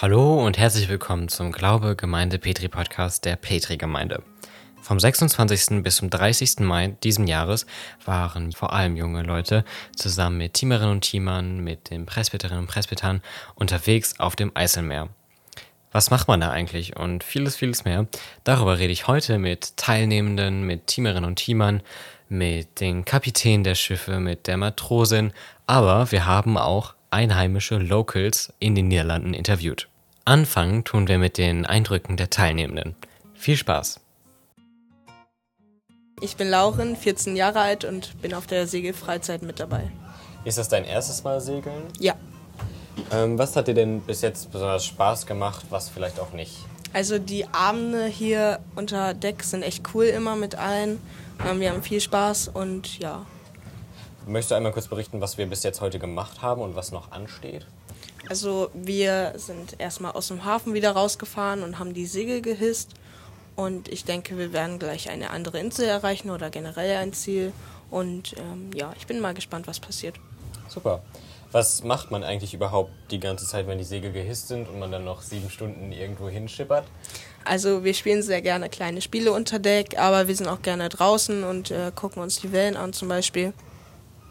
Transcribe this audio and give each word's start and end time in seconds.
Hallo 0.00 0.46
und 0.46 0.58
herzlich 0.58 0.88
willkommen 0.88 1.26
zum 1.26 1.50
Glaube 1.50 1.96
Gemeinde 1.96 2.38
Petri 2.38 2.68
Podcast 2.68 3.24
der 3.24 3.34
Petri 3.34 3.76
Gemeinde. 3.76 4.22
Vom 4.80 5.00
26. 5.00 5.82
bis 5.82 5.96
zum 5.96 6.08
30. 6.08 6.60
Mai 6.60 6.94
diesen 7.02 7.26
Jahres 7.26 7.66
waren 8.04 8.52
vor 8.52 8.72
allem 8.72 8.94
junge 8.94 9.24
Leute 9.24 9.64
zusammen 9.96 10.36
mit 10.36 10.54
Teamerinnen 10.54 10.92
und 10.92 11.00
Teamern, 11.00 11.64
mit 11.64 11.90
den 11.90 12.06
Presbyterinnen 12.06 12.60
und 12.60 12.68
Presbytern 12.68 13.22
unterwegs 13.56 14.20
auf 14.20 14.36
dem 14.36 14.52
Eiselmeer. 14.54 15.08
Was 15.90 16.10
macht 16.10 16.28
man 16.28 16.42
da 16.42 16.52
eigentlich 16.52 16.96
und 16.96 17.24
vieles, 17.24 17.56
vieles 17.56 17.84
mehr. 17.84 18.06
Darüber 18.44 18.78
rede 18.78 18.92
ich 18.92 19.08
heute 19.08 19.40
mit 19.40 19.76
Teilnehmenden, 19.76 20.62
mit 20.62 20.86
Teamerinnen 20.86 21.28
und 21.28 21.40
Teamern, 21.40 21.82
mit 22.28 22.78
den 22.78 23.04
Kapitänen 23.04 23.64
der 23.64 23.74
Schiffe, 23.74 24.20
mit 24.20 24.46
der 24.46 24.58
Matrosin, 24.58 25.32
aber 25.66 26.12
wir 26.12 26.24
haben 26.24 26.56
auch 26.56 26.94
einheimische 27.10 27.78
Locals 27.78 28.52
in 28.58 28.74
den 28.74 28.88
Niederlanden 28.88 29.34
interviewt. 29.34 29.88
Anfangen 30.24 30.84
tun 30.84 31.08
wir 31.08 31.18
mit 31.18 31.38
den 31.38 31.64
Eindrücken 31.64 32.16
der 32.16 32.30
Teilnehmenden. 32.30 32.94
Viel 33.34 33.56
Spaß! 33.56 34.00
Ich 36.20 36.36
bin 36.36 36.50
Lauren, 36.50 36.96
14 36.96 37.36
Jahre 37.36 37.60
alt 37.60 37.84
und 37.84 38.20
bin 38.20 38.34
auf 38.34 38.46
der 38.46 38.66
Segelfreizeit 38.66 39.42
mit 39.42 39.60
dabei. 39.60 39.90
Ist 40.44 40.58
das 40.58 40.68
dein 40.68 40.84
erstes 40.84 41.22
Mal 41.22 41.40
Segeln? 41.40 41.84
Ja. 41.98 42.14
Ähm, 43.12 43.38
was 43.38 43.54
hat 43.54 43.68
dir 43.68 43.74
denn 43.74 44.00
bis 44.00 44.22
jetzt 44.22 44.50
besonders 44.50 44.84
Spaß 44.84 45.26
gemacht, 45.26 45.66
was 45.70 45.88
vielleicht 45.88 46.18
auch 46.18 46.32
nicht? 46.32 46.56
Also 46.92 47.18
die 47.18 47.46
Abende 47.48 48.06
hier 48.06 48.58
unter 48.74 49.14
Deck 49.14 49.42
sind 49.44 49.62
echt 49.62 49.94
cool 49.94 50.06
immer 50.06 50.36
mit 50.36 50.56
allen. 50.56 50.98
Ähm, 51.46 51.60
wir 51.60 51.70
haben 51.70 51.82
viel 51.82 52.00
Spaß 52.00 52.48
und 52.48 52.98
ja. 52.98 53.24
Möchtest 54.28 54.50
du 54.50 54.56
einmal 54.56 54.72
kurz 54.72 54.88
berichten, 54.88 55.22
was 55.22 55.38
wir 55.38 55.46
bis 55.46 55.62
jetzt 55.62 55.80
heute 55.80 55.98
gemacht 55.98 56.42
haben 56.42 56.60
und 56.60 56.76
was 56.76 56.92
noch 56.92 57.12
ansteht? 57.12 57.66
Also 58.28 58.68
wir 58.74 59.32
sind 59.36 59.80
erstmal 59.80 60.12
aus 60.12 60.28
dem 60.28 60.44
Hafen 60.44 60.74
wieder 60.74 60.90
rausgefahren 60.90 61.62
und 61.62 61.78
haben 61.78 61.94
die 61.94 62.04
Segel 62.04 62.42
gehisst. 62.42 62.90
Und 63.56 63.88
ich 63.88 64.04
denke, 64.04 64.36
wir 64.36 64.52
werden 64.52 64.78
gleich 64.78 65.08
eine 65.08 65.30
andere 65.30 65.58
Insel 65.58 65.86
erreichen 65.86 66.28
oder 66.28 66.50
generell 66.50 66.98
ein 66.98 67.14
Ziel. 67.14 67.54
Und 67.90 68.34
ähm, 68.36 68.70
ja, 68.74 68.92
ich 68.98 69.06
bin 69.06 69.18
mal 69.20 69.32
gespannt, 69.32 69.66
was 69.66 69.80
passiert. 69.80 70.16
Super. 70.68 71.02
Was 71.50 71.82
macht 71.82 72.10
man 72.10 72.22
eigentlich 72.22 72.52
überhaupt 72.52 72.90
die 73.10 73.20
ganze 73.20 73.46
Zeit, 73.46 73.66
wenn 73.66 73.78
die 73.78 73.84
Segel 73.84 74.12
gehisst 74.12 74.48
sind 74.48 74.68
und 74.68 74.78
man 74.78 74.92
dann 74.92 75.06
noch 75.06 75.22
sieben 75.22 75.48
Stunden 75.48 75.90
irgendwo 75.90 76.28
hinschippert? 76.28 76.84
Also 77.46 77.82
wir 77.82 77.94
spielen 77.94 78.22
sehr 78.22 78.42
gerne 78.42 78.68
kleine 78.68 79.00
Spiele 79.00 79.32
unter 79.32 79.58
Deck, 79.58 79.98
aber 79.98 80.28
wir 80.28 80.36
sind 80.36 80.48
auch 80.48 80.60
gerne 80.60 80.90
draußen 80.90 81.44
und 81.44 81.70
äh, 81.70 81.92
gucken 81.94 82.22
uns 82.22 82.40
die 82.40 82.52
Wellen 82.52 82.76
an 82.76 82.92
zum 82.92 83.08
Beispiel. 83.08 83.54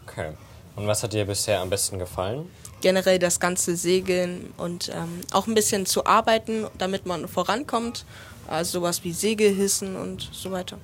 Okay. 0.08 0.32
Und 0.76 0.86
was 0.86 1.02
hat 1.02 1.12
dir 1.12 1.24
bisher 1.24 1.60
am 1.60 1.70
besten 1.70 1.98
gefallen? 1.98 2.48
Generell 2.80 3.18
das 3.18 3.40
ganze 3.40 3.76
Segeln 3.76 4.52
und 4.56 4.90
ähm, 4.94 5.20
auch 5.32 5.46
ein 5.46 5.54
bisschen 5.54 5.86
zu 5.86 6.06
arbeiten, 6.06 6.66
damit 6.78 7.04
man 7.04 7.26
vorankommt. 7.26 8.04
Also 8.46 8.78
sowas 8.78 9.02
wie 9.04 9.12
Segelhissen 9.12 9.96
und 9.96 10.30
so 10.32 10.52
weiter. 10.52 10.78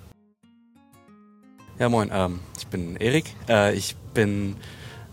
Ja, 1.79 1.89
moin, 1.89 2.11
ähm, 2.13 2.41
ich 2.59 2.67
bin 2.67 2.97
Erik. 2.97 3.25
Äh, 3.49 3.75
ich 3.75 3.97
bin, 4.15 4.57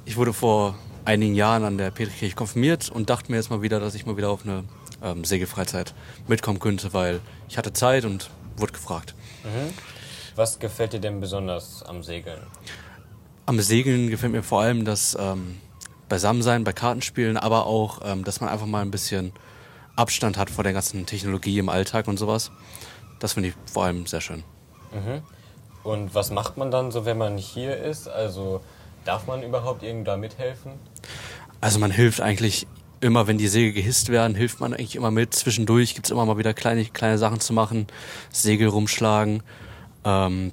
ich 0.06 0.18
wurde 0.18 0.34
vor 0.34 0.76
einigen 1.06 1.36
Jahren 1.36 1.64
an 1.64 1.78
der 1.78 1.92
Petrikirche 1.92 2.36
konfirmiert 2.36 2.90
und 2.90 3.10
dachte 3.10 3.32
mir 3.32 3.38
jetzt 3.38 3.50
mal 3.50 3.62
wieder, 3.62 3.80
dass 3.80 3.96
ich 3.96 4.06
mal 4.06 4.18
wieder 4.18 4.30
auf 4.30 4.44
eine 4.44 4.64
ähm, 5.04 5.24
Segelfreizeit 5.24 5.94
mitkommen 6.28 6.60
könnte, 6.60 6.94
weil 6.94 7.22
ich 7.48 7.58
hatte 7.58 7.74
Zeit 7.74 8.06
und 8.06 8.30
wurde 8.58 8.74
gefragt. 8.74 9.16
Mhm. 9.44 9.74
Was 10.36 10.60
gefällt 10.60 10.94
dir 10.94 11.00
denn 11.00 11.20
besonders 11.20 11.84
am 11.84 12.04
Segeln? 12.04 12.42
Am 13.46 13.60
Segeln 13.60 14.10
gefällt 14.10 14.32
mir 14.32 14.44
vor 14.44 14.62
allem 14.62 14.86
das 14.86 15.18
ähm, 15.20 15.58
Beisammensein 16.10 16.64
bei 16.64 16.74
Kartenspielen, 16.74 17.38
aber 17.38 17.66
auch, 17.66 18.02
ähm, 18.04 18.24
dass 18.24 18.42
man 18.42 18.50
einfach 18.50 18.66
mal 18.66 18.82
ein 18.82 18.92
bisschen 18.92 19.34
Abstand 19.96 20.38
hat 20.38 20.50
vor 20.50 20.64
der 20.64 20.74
ganzen 20.74 21.06
Technologie 21.06 21.58
im 21.60 21.70
Alltag 21.70 22.08
und 22.08 22.18
sowas. 22.18 22.52
Das 23.20 23.34
finde 23.34 23.50
ich 23.50 23.56
vor 23.72 23.86
allem 23.86 24.06
sehr 24.06 24.22
schön. 24.22 24.44
Mhm. 24.92 25.22
Und 25.84 26.14
was 26.14 26.32
macht 26.32 26.58
man 26.58 26.72
dann 26.72 26.92
so, 26.92 27.06
wenn 27.06 27.18
man 27.18 27.38
hier 27.38 27.78
ist? 27.78 28.08
Also 28.08 28.62
darf 29.06 29.26
man 29.28 29.44
überhaupt 29.44 29.84
irgendwo 29.84 30.06
da 30.06 30.18
mithelfen? 30.18 30.74
Also 31.60 31.80
man 31.80 31.92
hilft 31.92 32.22
eigentlich 32.22 32.68
immer, 33.00 33.28
wenn 33.28 33.38
die 33.38 33.48
Segel 33.48 33.74
gehisst 33.74 34.10
werden, 34.10 34.36
hilft 34.36 34.60
man 34.60 34.74
eigentlich 34.74 34.96
immer 34.96 35.12
mit. 35.12 35.34
Zwischendurch 35.34 35.96
gibt 35.96 36.08
es 36.08 36.12
immer 36.12 36.26
mal 36.26 36.38
wieder 36.38 36.54
kleine, 36.54 36.86
kleine 36.86 37.18
Sachen 37.18 37.40
zu 37.40 37.54
machen, 37.54 37.88
Segel 38.32 38.68
rumschlagen. 38.68 39.44
Ähm, 40.06 40.52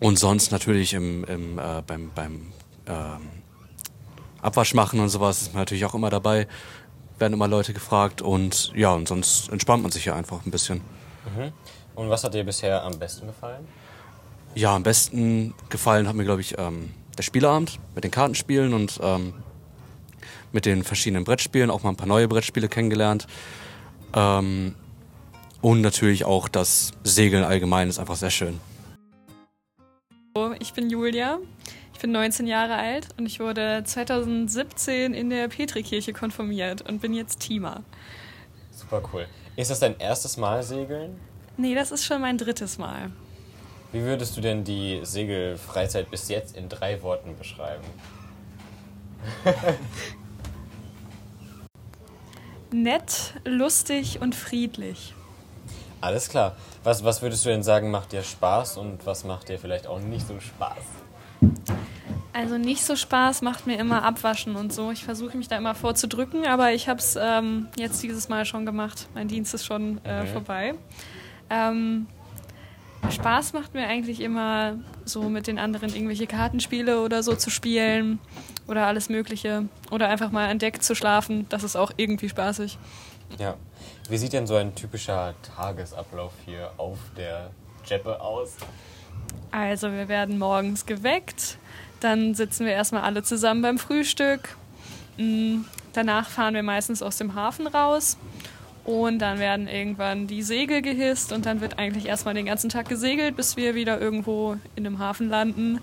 und 0.00 0.18
sonst 0.18 0.52
natürlich 0.52 0.94
im, 0.94 1.24
im, 1.24 1.58
äh, 1.58 1.82
beim, 1.86 2.10
beim 2.14 2.52
ähm, 2.86 3.28
Abwasch 4.42 4.74
machen 4.74 5.00
und 5.00 5.08
sowas 5.08 5.42
ist 5.42 5.54
man 5.54 5.62
natürlich 5.62 5.84
auch 5.84 5.94
immer 5.94 6.10
dabei. 6.10 6.46
Werden 7.18 7.32
immer 7.32 7.48
Leute 7.48 7.72
gefragt 7.72 8.20
und 8.20 8.72
ja, 8.74 8.92
und 8.92 9.08
sonst 9.08 9.48
entspannt 9.48 9.82
man 9.82 9.92
sich 9.92 10.04
ja 10.04 10.14
einfach 10.14 10.44
ein 10.44 10.50
bisschen. 10.50 10.78
Mhm. 10.78 11.52
Und 11.94 12.10
was 12.10 12.24
hat 12.24 12.34
dir 12.34 12.44
bisher 12.44 12.82
am 12.82 12.98
besten 12.98 13.26
gefallen? 13.26 13.66
Ja, 14.54 14.74
am 14.74 14.82
besten 14.82 15.54
gefallen 15.68 16.08
hat 16.08 16.14
mir, 16.14 16.24
glaube 16.24 16.40
ich, 16.40 16.58
ähm, 16.58 16.92
der 17.16 17.22
Spieleabend 17.22 17.78
mit 17.94 18.04
den 18.04 18.10
Kartenspielen 18.10 18.74
und 18.74 19.00
ähm, 19.02 19.32
mit 20.52 20.66
den 20.66 20.84
verschiedenen 20.84 21.24
Brettspielen, 21.24 21.70
auch 21.70 21.82
mal 21.82 21.90
ein 21.90 21.96
paar 21.96 22.06
neue 22.06 22.28
Brettspiele 22.28 22.68
kennengelernt. 22.68 23.26
Ähm, 24.14 24.74
und 25.60 25.80
natürlich 25.80 26.24
auch 26.24 26.48
das 26.48 26.92
Segeln 27.04 27.44
allgemein 27.44 27.88
ist 27.88 27.98
einfach 27.98 28.16
sehr 28.16 28.30
schön. 28.30 28.60
Ich 30.58 30.72
bin 30.72 30.90
Julia, 30.90 31.38
ich 31.92 32.00
bin 32.00 32.10
19 32.10 32.48
Jahre 32.48 32.74
alt 32.74 33.06
und 33.16 33.24
ich 33.24 33.38
wurde 33.38 33.84
2017 33.84 35.14
in 35.14 35.30
der 35.30 35.46
Petrikirche 35.46 36.12
konfirmiert 36.12 36.82
und 36.82 37.00
bin 37.00 37.14
jetzt 37.14 37.38
Teamer. 37.38 37.84
Super 38.72 39.00
cool. 39.12 39.28
Ist 39.54 39.70
das 39.70 39.78
dein 39.78 39.96
erstes 40.00 40.36
Mal 40.36 40.64
Segeln? 40.64 41.20
Nee, 41.56 41.76
das 41.76 41.92
ist 41.92 42.04
schon 42.04 42.20
mein 42.20 42.36
drittes 42.36 42.78
Mal. 42.78 43.12
Wie 43.92 44.02
würdest 44.02 44.36
du 44.36 44.40
denn 44.40 44.64
die 44.64 44.98
Segelfreizeit 45.04 46.10
bis 46.10 46.28
jetzt 46.28 46.56
in 46.56 46.68
drei 46.68 47.00
Worten 47.04 47.36
beschreiben? 47.38 47.84
Nett, 52.72 53.34
lustig 53.44 54.20
und 54.20 54.34
friedlich. 54.34 55.14
Alles 56.04 56.28
klar. 56.28 56.54
Was, 56.82 57.02
was 57.02 57.22
würdest 57.22 57.46
du 57.46 57.48
denn 57.48 57.62
sagen, 57.62 57.90
macht 57.90 58.12
dir 58.12 58.22
Spaß 58.22 58.76
und 58.76 59.06
was 59.06 59.24
macht 59.24 59.48
dir 59.48 59.58
vielleicht 59.58 59.86
auch 59.86 60.00
nicht 60.00 60.28
so 60.28 60.38
Spaß? 60.38 60.76
Also 62.34 62.58
nicht 62.58 62.84
so 62.84 62.94
Spaß 62.94 63.40
macht 63.40 63.66
mir 63.66 63.78
immer 63.78 64.02
Abwaschen 64.02 64.54
und 64.54 64.70
so. 64.70 64.90
Ich 64.90 65.02
versuche 65.02 65.34
mich 65.34 65.48
da 65.48 65.56
immer 65.56 65.74
vorzudrücken, 65.74 66.46
aber 66.46 66.72
ich 66.72 66.90
habe 66.90 66.98
es 66.98 67.16
ähm, 67.18 67.68
jetzt 67.78 68.02
dieses 68.02 68.28
Mal 68.28 68.44
schon 68.44 68.66
gemacht. 68.66 69.08
Mein 69.14 69.28
Dienst 69.28 69.54
ist 69.54 69.64
schon 69.64 69.98
äh, 70.04 70.24
mhm. 70.24 70.26
vorbei. 70.26 70.74
Ähm, 71.48 72.06
Spaß 73.08 73.54
macht 73.54 73.72
mir 73.72 73.86
eigentlich 73.86 74.20
immer 74.20 74.74
so 75.06 75.22
mit 75.30 75.46
den 75.46 75.58
anderen 75.58 75.88
irgendwelche 75.88 76.26
Kartenspiele 76.26 77.00
oder 77.00 77.22
so 77.22 77.34
zu 77.34 77.48
spielen 77.48 78.18
oder 78.66 78.86
alles 78.88 79.08
Mögliche. 79.08 79.70
Oder 79.90 80.10
einfach 80.10 80.30
mal 80.30 80.50
an 80.50 80.58
Deck 80.58 80.82
zu 80.82 80.94
schlafen. 80.94 81.46
Das 81.48 81.62
ist 81.62 81.76
auch 81.76 81.92
irgendwie 81.96 82.28
spaßig. 82.28 82.76
Ja. 83.38 83.56
Wie 84.08 84.18
sieht 84.18 84.32
denn 84.32 84.46
so 84.46 84.56
ein 84.56 84.74
typischer 84.74 85.34
Tagesablauf 85.56 86.32
hier 86.44 86.70
auf 86.76 86.98
der 87.16 87.50
Jeppe 87.86 88.20
aus? 88.20 88.56
Also, 89.50 89.92
wir 89.92 90.08
werden 90.08 90.38
morgens 90.38 90.86
geweckt. 90.86 91.58
Dann 92.00 92.34
sitzen 92.34 92.66
wir 92.66 92.72
erstmal 92.72 93.02
alle 93.02 93.22
zusammen 93.22 93.62
beim 93.62 93.78
Frühstück. 93.78 94.56
Mm, 95.16 95.62
danach 95.92 96.28
fahren 96.28 96.54
wir 96.54 96.62
meistens 96.62 97.02
aus 97.02 97.16
dem 97.16 97.34
Hafen 97.34 97.66
raus 97.66 98.18
und 98.84 99.20
dann 99.20 99.38
werden 99.38 99.66
irgendwann 99.66 100.26
die 100.26 100.42
Segel 100.42 100.82
gehisst 100.82 101.32
und 101.32 101.46
dann 101.46 101.60
wird 101.60 101.78
eigentlich 101.78 102.06
erstmal 102.06 102.34
den 102.34 102.44
ganzen 102.44 102.68
Tag 102.68 102.88
gesegelt, 102.88 103.36
bis 103.36 103.56
wir 103.56 103.74
wieder 103.74 104.00
irgendwo 104.00 104.56
in 104.76 104.86
einem 104.86 104.98
Hafen 104.98 105.30
landen 105.30 105.80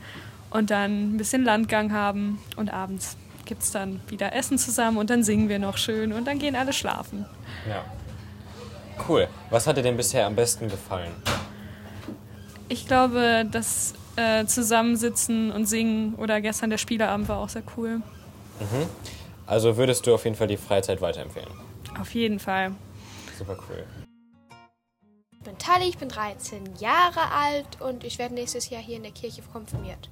und 0.52 0.70
dann 0.70 1.16
ein 1.16 1.18
bisschen 1.18 1.44
Landgang 1.44 1.92
haben. 1.92 2.40
Und 2.56 2.72
abends 2.72 3.18
gibt 3.52 3.64
es 3.64 3.72
dann 3.72 4.00
wieder 4.08 4.34
Essen 4.34 4.58
zusammen 4.58 4.98
und 4.98 5.10
dann 5.10 5.24
singen 5.24 5.50
wir 5.50 5.60
noch 5.60 5.76
schön 5.76 6.14
und 6.14 6.24
dann 6.24 6.40
gehen 6.40 6.56
alle 6.56 6.72
schlafen. 6.72 7.26
Ja. 7.68 7.84
Cool. 9.10 9.28
Was 9.50 9.68
hat 9.68 9.76
dir 9.76 9.82
denn 9.82 9.98
bisher 9.98 10.26
am 10.26 10.38
besten 10.38 10.70
gefallen? 10.70 11.12
Ich 12.70 12.88
glaube, 12.88 13.46
das 13.52 13.94
äh, 14.16 14.46
Zusammensitzen 14.46 15.52
und 15.52 15.66
Singen 15.66 16.16
oder 16.16 16.40
gestern 16.40 16.70
der 16.70 16.78
Spieleabend 16.78 17.28
war 17.28 17.40
auch 17.40 17.50
sehr 17.50 17.64
cool. 17.76 17.98
Mhm. 17.98 18.88
Also 19.46 19.76
würdest 19.76 20.08
du 20.08 20.14
auf 20.14 20.24
jeden 20.24 20.38
Fall 20.38 20.48
die 20.48 20.56
Freizeit 20.56 21.02
weiterempfehlen? 21.02 21.50
Auf 22.00 22.16
jeden 22.16 22.40
Fall 22.40 22.72
super 23.38 23.58
cool. 23.68 23.84
Ich 25.34 25.42
bin 25.42 25.58
Tali, 25.58 25.90
ich 25.90 25.98
bin 25.98 26.08
13 26.08 26.78
Jahre 26.80 27.34
alt 27.34 27.82
und 27.82 28.06
ich 28.06 28.18
werde 28.18 28.34
nächstes 28.34 28.70
Jahr 28.70 28.82
hier 28.82 28.96
in 28.96 29.04
der 29.04 29.12
Kirche 29.12 29.42
konfirmiert. 29.52 30.10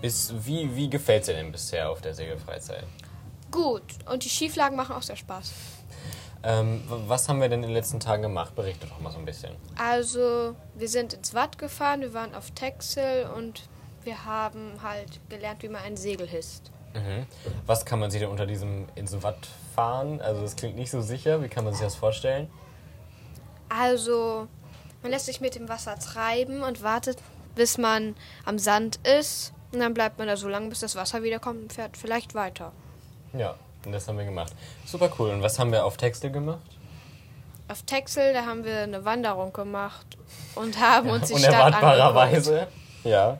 Ist, 0.00 0.46
wie 0.46 0.74
wie 0.76 0.88
gefällt 0.88 1.22
es 1.22 1.26
dir 1.26 1.34
denn 1.34 1.52
bisher 1.52 1.90
auf 1.90 2.00
der 2.00 2.14
Segelfreizeit? 2.14 2.84
Gut, 3.50 3.82
und 4.10 4.24
die 4.24 4.28
Schieflagen 4.28 4.76
machen 4.76 4.94
auch 4.94 5.02
sehr 5.02 5.16
Spaß. 5.16 5.52
Ähm, 6.44 6.82
was 6.86 7.28
haben 7.28 7.40
wir 7.40 7.48
denn 7.48 7.62
in 7.62 7.68
den 7.70 7.74
letzten 7.74 7.98
Tagen 7.98 8.22
gemacht? 8.22 8.54
Berichte 8.54 8.86
doch 8.86 9.00
mal 9.00 9.10
so 9.10 9.18
ein 9.18 9.24
bisschen. 9.24 9.56
Also, 9.76 10.54
wir 10.74 10.88
sind 10.88 11.14
ins 11.14 11.34
Watt 11.34 11.58
gefahren, 11.58 12.00
wir 12.00 12.14
waren 12.14 12.34
auf 12.34 12.52
Texel 12.52 13.28
und 13.36 13.68
wir 14.04 14.24
haben 14.24 14.80
halt 14.82 15.20
gelernt, 15.28 15.62
wie 15.62 15.68
man 15.68 15.82
ein 15.82 15.96
Segel 15.96 16.28
hisst. 16.28 16.70
Was 17.66 17.84
kann 17.84 17.98
man 17.98 18.10
sich 18.10 18.20
denn 18.20 18.30
unter 18.30 18.46
diesem 18.46 18.86
ins 18.94 19.22
Watt 19.22 19.46
fahren? 19.74 20.20
Also 20.20 20.42
das 20.42 20.56
klingt 20.56 20.76
nicht 20.76 20.90
so 20.90 21.00
sicher. 21.00 21.42
Wie 21.42 21.48
kann 21.48 21.64
man 21.64 21.72
sich 21.72 21.82
das 21.82 21.94
vorstellen? 21.94 22.50
Also, 23.68 24.48
man 25.02 25.12
lässt 25.12 25.26
sich 25.26 25.40
mit 25.40 25.54
dem 25.54 25.68
Wasser 25.68 25.98
treiben 25.98 26.62
und 26.62 26.82
wartet, 26.82 27.18
bis 27.54 27.78
man 27.78 28.16
am 28.44 28.58
Sand 28.58 28.98
ist. 29.06 29.52
Und 29.72 29.80
dann 29.80 29.94
bleibt 29.94 30.18
man 30.18 30.28
da 30.28 30.36
so 30.36 30.48
lange, 30.48 30.68
bis 30.68 30.80
das 30.80 30.96
Wasser 30.96 31.22
wiederkommt 31.22 31.62
und 31.62 31.72
fährt 31.72 31.96
vielleicht 31.96 32.34
weiter. 32.34 32.72
Ja, 33.32 33.56
und 33.84 33.92
das 33.92 34.08
haben 34.08 34.18
wir 34.18 34.24
gemacht. 34.24 34.54
Super 34.86 35.10
cool. 35.18 35.30
Und 35.30 35.42
was 35.42 35.58
haben 35.58 35.72
wir 35.72 35.84
auf 35.84 35.96
Texel 35.96 36.30
gemacht? 36.30 36.60
Auf 37.68 37.82
Texel, 37.82 38.32
da 38.32 38.46
haben 38.46 38.64
wir 38.64 38.80
eine 38.80 39.04
Wanderung 39.04 39.52
gemacht 39.52 40.16
und 40.54 40.80
haben 40.80 41.10
uns 41.10 41.28
die 41.28 41.38
Stadt 41.38 41.54
angeguckt. 41.54 41.82
Unerwartbarerweise. 41.82 42.68
Ja. 43.04 43.38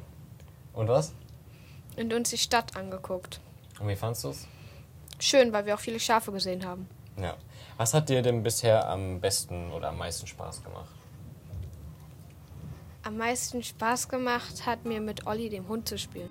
Und 0.75 0.89
was? 0.89 1.15
Und 1.97 2.13
uns 2.13 2.31
die 2.31 2.39
Stadt 2.39 2.77
angeguckt. 2.77 3.41
Und 3.81 3.89
wie 3.89 3.97
fandst 3.97 4.25
du 4.25 4.29
es? 4.29 4.47
Schön, 5.19 5.53
weil 5.53 5.65
wir 5.65 5.75
auch 5.75 5.81
viele 5.81 5.99
Schafe 5.99 6.31
gesehen 6.31 6.65
haben. 6.65 6.89
Ja. 7.17 7.35
Was 7.79 7.95
hat 7.95 8.09
dir 8.09 8.23
denn 8.23 8.43
bisher 8.43 8.89
am 8.89 9.21
besten 9.21 9.73
oder 9.73 9.89
am 9.89 9.99
meisten 9.99 10.27
Spaß 10.27 10.63
gemacht? 10.63 10.91
Am 13.09 13.17
meisten 13.17 13.63
Spaß 13.63 14.11
gemacht 14.11 14.67
hat 14.67 14.85
mir 14.85 15.01
mit 15.01 15.27
Olli, 15.27 15.49
dem 15.49 15.67
Hund, 15.67 15.89
zu 15.89 15.97
spielen. 15.97 16.29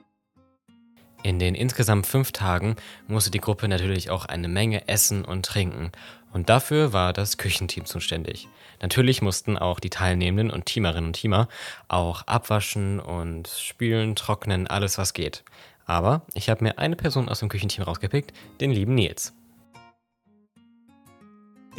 In 1.24 1.40
den 1.40 1.56
insgesamt 1.56 2.06
fünf 2.06 2.32
Tagen 2.32 2.76
musste 3.08 3.32
die 3.32 3.42
Gruppe 3.42 3.68
natürlich 3.68 4.12
auch 4.12 4.26
eine 4.26 4.48
Menge 4.48 4.88
essen 4.88 5.26
und 5.26 5.44
trinken. 5.44 5.92
Und 6.34 6.50
dafür 6.50 6.94
war 6.94 7.14
das 7.14 7.40
Küchenteam 7.40 7.86
zuständig. 7.86 8.48
Natürlich 8.80 9.24
mussten 9.24 9.58
auch 9.58 9.80
die 9.80 9.90
Teilnehmenden 9.90 10.52
und 10.52 10.68
Teamerinnen 10.68 11.08
und 11.08 11.14
Teamer 11.14 11.48
auch 11.88 12.22
abwaschen 12.28 13.00
und 13.00 13.48
spülen, 13.48 14.16
trocknen, 14.16 14.68
alles 14.68 15.00
was 15.00 15.14
geht. 15.14 15.44
Aber 15.88 16.28
ich 16.36 16.48
habe 16.48 16.64
mir 16.64 16.78
eine 16.78 16.96
Person 16.96 17.28
aus 17.28 17.40
dem 17.40 17.50
Küchenteam 17.50 17.86
rausgepickt, 17.86 18.34
den 18.62 18.70
lieben 18.70 18.94
Nils. 18.94 19.34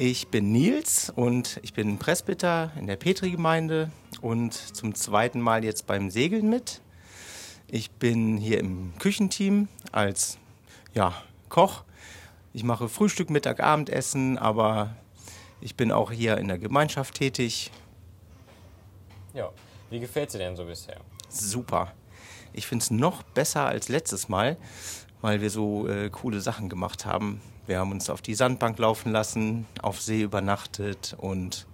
Ich 0.00 0.28
bin 0.28 0.52
Nils 0.52 1.10
und 1.10 1.58
ich 1.64 1.72
bin 1.72 1.98
Presbyter 1.98 2.70
in 2.78 2.86
der 2.86 2.94
Petri-Gemeinde 2.94 3.90
und 4.20 4.54
zum 4.54 4.94
zweiten 4.94 5.40
Mal 5.40 5.64
jetzt 5.64 5.88
beim 5.88 6.08
Segeln 6.08 6.48
mit. 6.48 6.80
Ich 7.66 7.90
bin 7.90 8.36
hier 8.36 8.60
im 8.60 8.92
Küchenteam 9.00 9.66
als 9.90 10.38
ja, 10.94 11.20
Koch. 11.48 11.82
Ich 12.52 12.62
mache 12.62 12.88
Frühstück, 12.88 13.28
Mittag, 13.28 13.58
Abendessen, 13.58 14.38
aber 14.38 14.94
ich 15.60 15.74
bin 15.74 15.90
auch 15.90 16.12
hier 16.12 16.38
in 16.38 16.46
der 16.46 16.58
Gemeinschaft 16.58 17.14
tätig. 17.14 17.72
Ja, 19.34 19.50
wie 19.90 19.98
gefällt 19.98 20.32
dir 20.32 20.38
denn 20.38 20.54
so 20.54 20.64
bisher? 20.64 21.00
Super. 21.28 21.92
Ich 22.52 22.68
finde 22.68 22.84
es 22.84 22.92
noch 22.92 23.24
besser 23.24 23.66
als 23.66 23.88
letztes 23.88 24.28
Mal, 24.28 24.58
weil 25.20 25.40
wir 25.40 25.50
so 25.50 25.88
äh, 25.88 26.10
coole 26.10 26.40
Sachen 26.40 26.68
gemacht 26.68 27.06
haben. 27.06 27.40
Wir 27.66 27.78
haben 27.78 27.90
uns 27.92 28.08
auf 28.08 28.22
die 28.22 28.34
Sandbank 28.34 28.78
laufen 28.78 29.12
lassen, 29.12 29.66
auf 29.82 30.00
See 30.00 30.22
übernachtet 30.22 31.14
und 31.18 31.66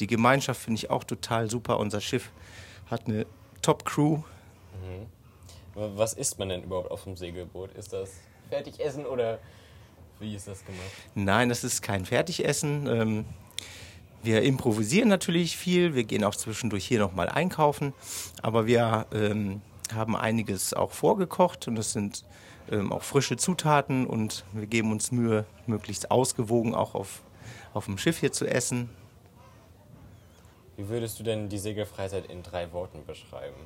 die 0.00 0.06
Gemeinschaft 0.06 0.60
finde 0.60 0.78
ich 0.78 0.90
auch 0.90 1.04
total 1.04 1.50
super. 1.50 1.78
Unser 1.78 2.00
Schiff 2.00 2.30
hat 2.90 3.06
eine 3.06 3.26
Top-Crew. 3.62 4.22
Was 5.74 6.12
isst 6.12 6.38
man 6.38 6.48
denn 6.48 6.62
überhaupt 6.62 6.90
auf 6.90 7.04
dem 7.04 7.16
Segelboot? 7.16 7.72
Ist 7.72 7.92
das 7.92 8.12
Fertigessen 8.48 9.04
oder 9.04 9.38
wie 10.20 10.34
ist 10.34 10.48
das 10.48 10.64
gemacht? 10.64 10.80
Nein, 11.14 11.48
das 11.48 11.64
ist 11.64 11.82
kein 11.82 12.06
Fertigessen. 12.06 12.86
Ähm, 12.86 13.24
wir 14.22 14.42
improvisieren 14.42 15.08
natürlich 15.08 15.56
viel. 15.56 15.94
Wir 15.94 16.04
gehen 16.04 16.24
auch 16.24 16.34
zwischendurch 16.34 16.86
hier 16.86 16.98
nochmal 16.98 17.28
einkaufen. 17.28 17.92
Aber 18.42 18.66
wir 18.66 19.06
ähm, 19.12 19.60
haben 19.94 20.16
einiges 20.16 20.72
auch 20.72 20.92
vorgekocht 20.92 21.68
und 21.68 21.76
das 21.76 21.92
sind 21.92 22.24
ähm, 22.70 22.92
auch 22.92 23.02
frische 23.02 23.36
Zutaten 23.36 24.06
und 24.06 24.44
wir 24.52 24.66
geben 24.66 24.92
uns 24.92 25.12
Mühe, 25.12 25.44
möglichst 25.66 26.10
ausgewogen 26.10 26.74
auch 26.74 26.94
auf, 26.94 27.22
auf 27.74 27.86
dem 27.86 27.98
Schiff 27.98 28.18
hier 28.18 28.32
zu 28.32 28.46
essen. 28.46 28.90
Wie 30.76 30.88
würdest 30.88 31.18
du 31.18 31.22
denn 31.22 31.48
die 31.48 31.58
Segelfreizeit 31.58 32.26
in 32.26 32.42
drei 32.42 32.72
Worten 32.72 33.04
beschreiben? 33.06 33.56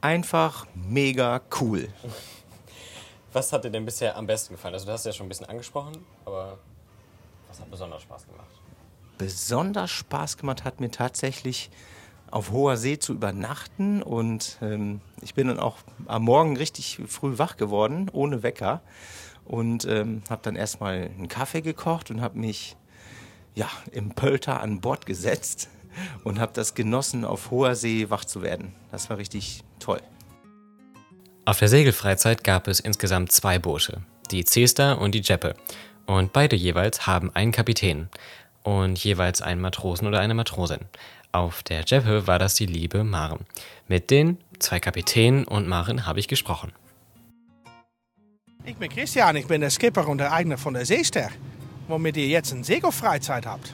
Einfach 0.00 0.66
mega 0.74 1.40
cool. 1.60 1.88
Was 3.32 3.52
hat 3.52 3.64
dir 3.64 3.70
denn 3.70 3.84
bisher 3.84 4.16
am 4.16 4.26
besten 4.26 4.54
gefallen? 4.54 4.74
Also 4.74 4.86
du 4.86 4.92
hast 4.92 5.04
ja 5.04 5.12
schon 5.12 5.26
ein 5.26 5.28
bisschen 5.28 5.46
angesprochen, 5.46 6.06
aber 6.24 6.58
was 7.48 7.60
hat 7.60 7.70
besonders 7.70 8.00
Spaß 8.00 8.26
gemacht? 8.26 8.46
Besonders 9.18 9.90
Spaß 9.90 10.38
gemacht 10.38 10.64
hat 10.64 10.80
mir 10.80 10.90
tatsächlich 10.90 11.68
auf 12.30 12.50
hoher 12.50 12.76
See 12.76 12.98
zu 12.98 13.12
übernachten 13.12 14.02
und 14.02 14.58
ähm, 14.60 15.00
ich 15.22 15.34
bin 15.34 15.48
dann 15.48 15.58
auch 15.58 15.78
am 16.06 16.24
Morgen 16.24 16.56
richtig 16.56 17.00
früh 17.06 17.38
wach 17.38 17.56
geworden, 17.56 18.10
ohne 18.12 18.42
Wecker 18.42 18.82
und 19.44 19.84
ähm, 19.84 20.22
habe 20.28 20.42
dann 20.42 20.56
erstmal 20.56 21.02
einen 21.02 21.28
Kaffee 21.28 21.62
gekocht 21.62 22.10
und 22.10 22.20
habe 22.20 22.38
mich 22.38 22.76
ja, 23.54 23.68
im 23.92 24.10
Pölter 24.10 24.60
an 24.60 24.80
Bord 24.80 25.06
gesetzt 25.06 25.68
und 26.24 26.38
habe 26.38 26.52
das 26.54 26.74
genossen, 26.74 27.24
auf 27.24 27.50
hoher 27.50 27.74
See 27.74 28.10
wach 28.10 28.24
zu 28.24 28.42
werden. 28.42 28.74
Das 28.90 29.08
war 29.08 29.18
richtig 29.18 29.62
toll. 29.78 30.00
Auf 31.44 31.58
der 31.58 31.68
Segelfreizeit 31.68 32.42
gab 32.42 32.66
es 32.66 32.80
insgesamt 32.80 33.30
zwei 33.30 33.58
Boote, 33.58 34.02
die 34.32 34.44
Zester 34.44 35.00
und 35.00 35.14
die 35.14 35.20
Jeppe. 35.20 35.54
Und 36.04 36.32
beide 36.32 36.56
jeweils 36.56 37.06
haben 37.06 37.34
einen 37.34 37.52
Kapitän 37.52 38.08
und 38.66 38.98
jeweils 38.98 39.42
einen 39.42 39.60
Matrosen 39.60 40.08
oder 40.08 40.18
eine 40.18 40.34
Matrosin. 40.34 40.80
Auf 41.30 41.62
der 41.62 41.84
Jeppe 41.86 42.26
war 42.26 42.40
das 42.40 42.56
die 42.56 42.66
liebe 42.66 43.04
Maren. 43.04 43.46
Mit 43.86 44.10
den 44.10 44.38
zwei 44.58 44.80
Kapitänen 44.80 45.44
und 45.44 45.68
Maren 45.68 46.04
habe 46.04 46.18
ich 46.18 46.26
gesprochen. 46.26 46.72
Ich 48.64 48.76
bin 48.76 48.90
Christian, 48.90 49.36
ich 49.36 49.46
bin 49.46 49.60
der 49.60 49.70
Skipper 49.70 50.08
und 50.08 50.18
der 50.18 50.32
Eigner 50.32 50.58
von 50.58 50.74
der 50.74 50.84
Seester, 50.84 51.28
womit 51.86 52.16
ihr 52.16 52.26
jetzt 52.26 52.52
eine 52.52 52.64
Segelfreizeit 52.64 53.46
habt. 53.46 53.72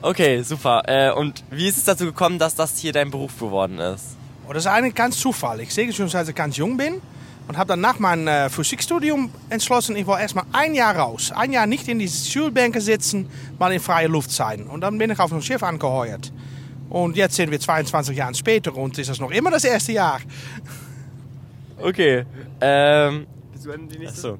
Okay, 0.00 0.42
super. 0.42 0.82
Äh, 0.86 1.10
und 1.10 1.42
wie 1.50 1.66
ist 1.66 1.78
es 1.78 1.84
dazu 1.84 2.04
gekommen, 2.04 2.38
dass 2.38 2.54
das 2.54 2.78
hier 2.78 2.92
dein 2.92 3.10
Beruf 3.10 3.36
geworden 3.36 3.80
ist? 3.80 4.16
Und 4.46 4.54
das 4.54 4.64
ist 4.64 4.70
eigentlich 4.70 4.94
ganz 4.94 5.18
Zufall. 5.18 5.60
Ich 5.60 5.74
segel 5.74 5.92
schon 5.92 6.08
seit 6.08 6.28
ich 6.28 6.34
ganz 6.36 6.56
jung 6.56 6.76
bin 6.76 7.02
und 7.50 7.58
habe 7.58 7.66
dann 7.66 7.80
nach 7.80 7.98
meinem 7.98 8.28
äh, 8.28 8.48
Physikstudium 8.48 9.28
entschlossen, 9.48 9.96
ich 9.96 10.06
will 10.06 10.14
erstmal 10.20 10.44
ein 10.52 10.72
Jahr 10.72 10.94
raus. 10.94 11.32
Ein 11.34 11.50
Jahr 11.50 11.66
nicht 11.66 11.88
in 11.88 11.98
die 11.98 12.08
Schulbänke 12.08 12.80
sitzen, 12.80 13.28
mal 13.58 13.72
in 13.72 13.80
freier 13.80 14.08
Luft 14.08 14.30
sein. 14.30 14.68
Und 14.68 14.82
dann 14.82 14.96
bin 14.98 15.10
ich 15.10 15.18
auf 15.18 15.32
einem 15.32 15.42
Schiff 15.42 15.60
angeheuert. 15.64 16.32
Und 16.90 17.16
jetzt 17.16 17.34
sind 17.34 17.50
wir 17.50 17.58
22 17.58 18.16
Jahre 18.16 18.36
später 18.36 18.76
und 18.76 18.96
ist 18.98 19.10
das 19.10 19.18
noch 19.18 19.32
immer 19.32 19.50
das 19.50 19.64
erste 19.64 19.90
Jahr. 19.90 20.20
Okay. 21.80 22.24
Ähm, 22.60 23.26
Achso. 24.06 24.38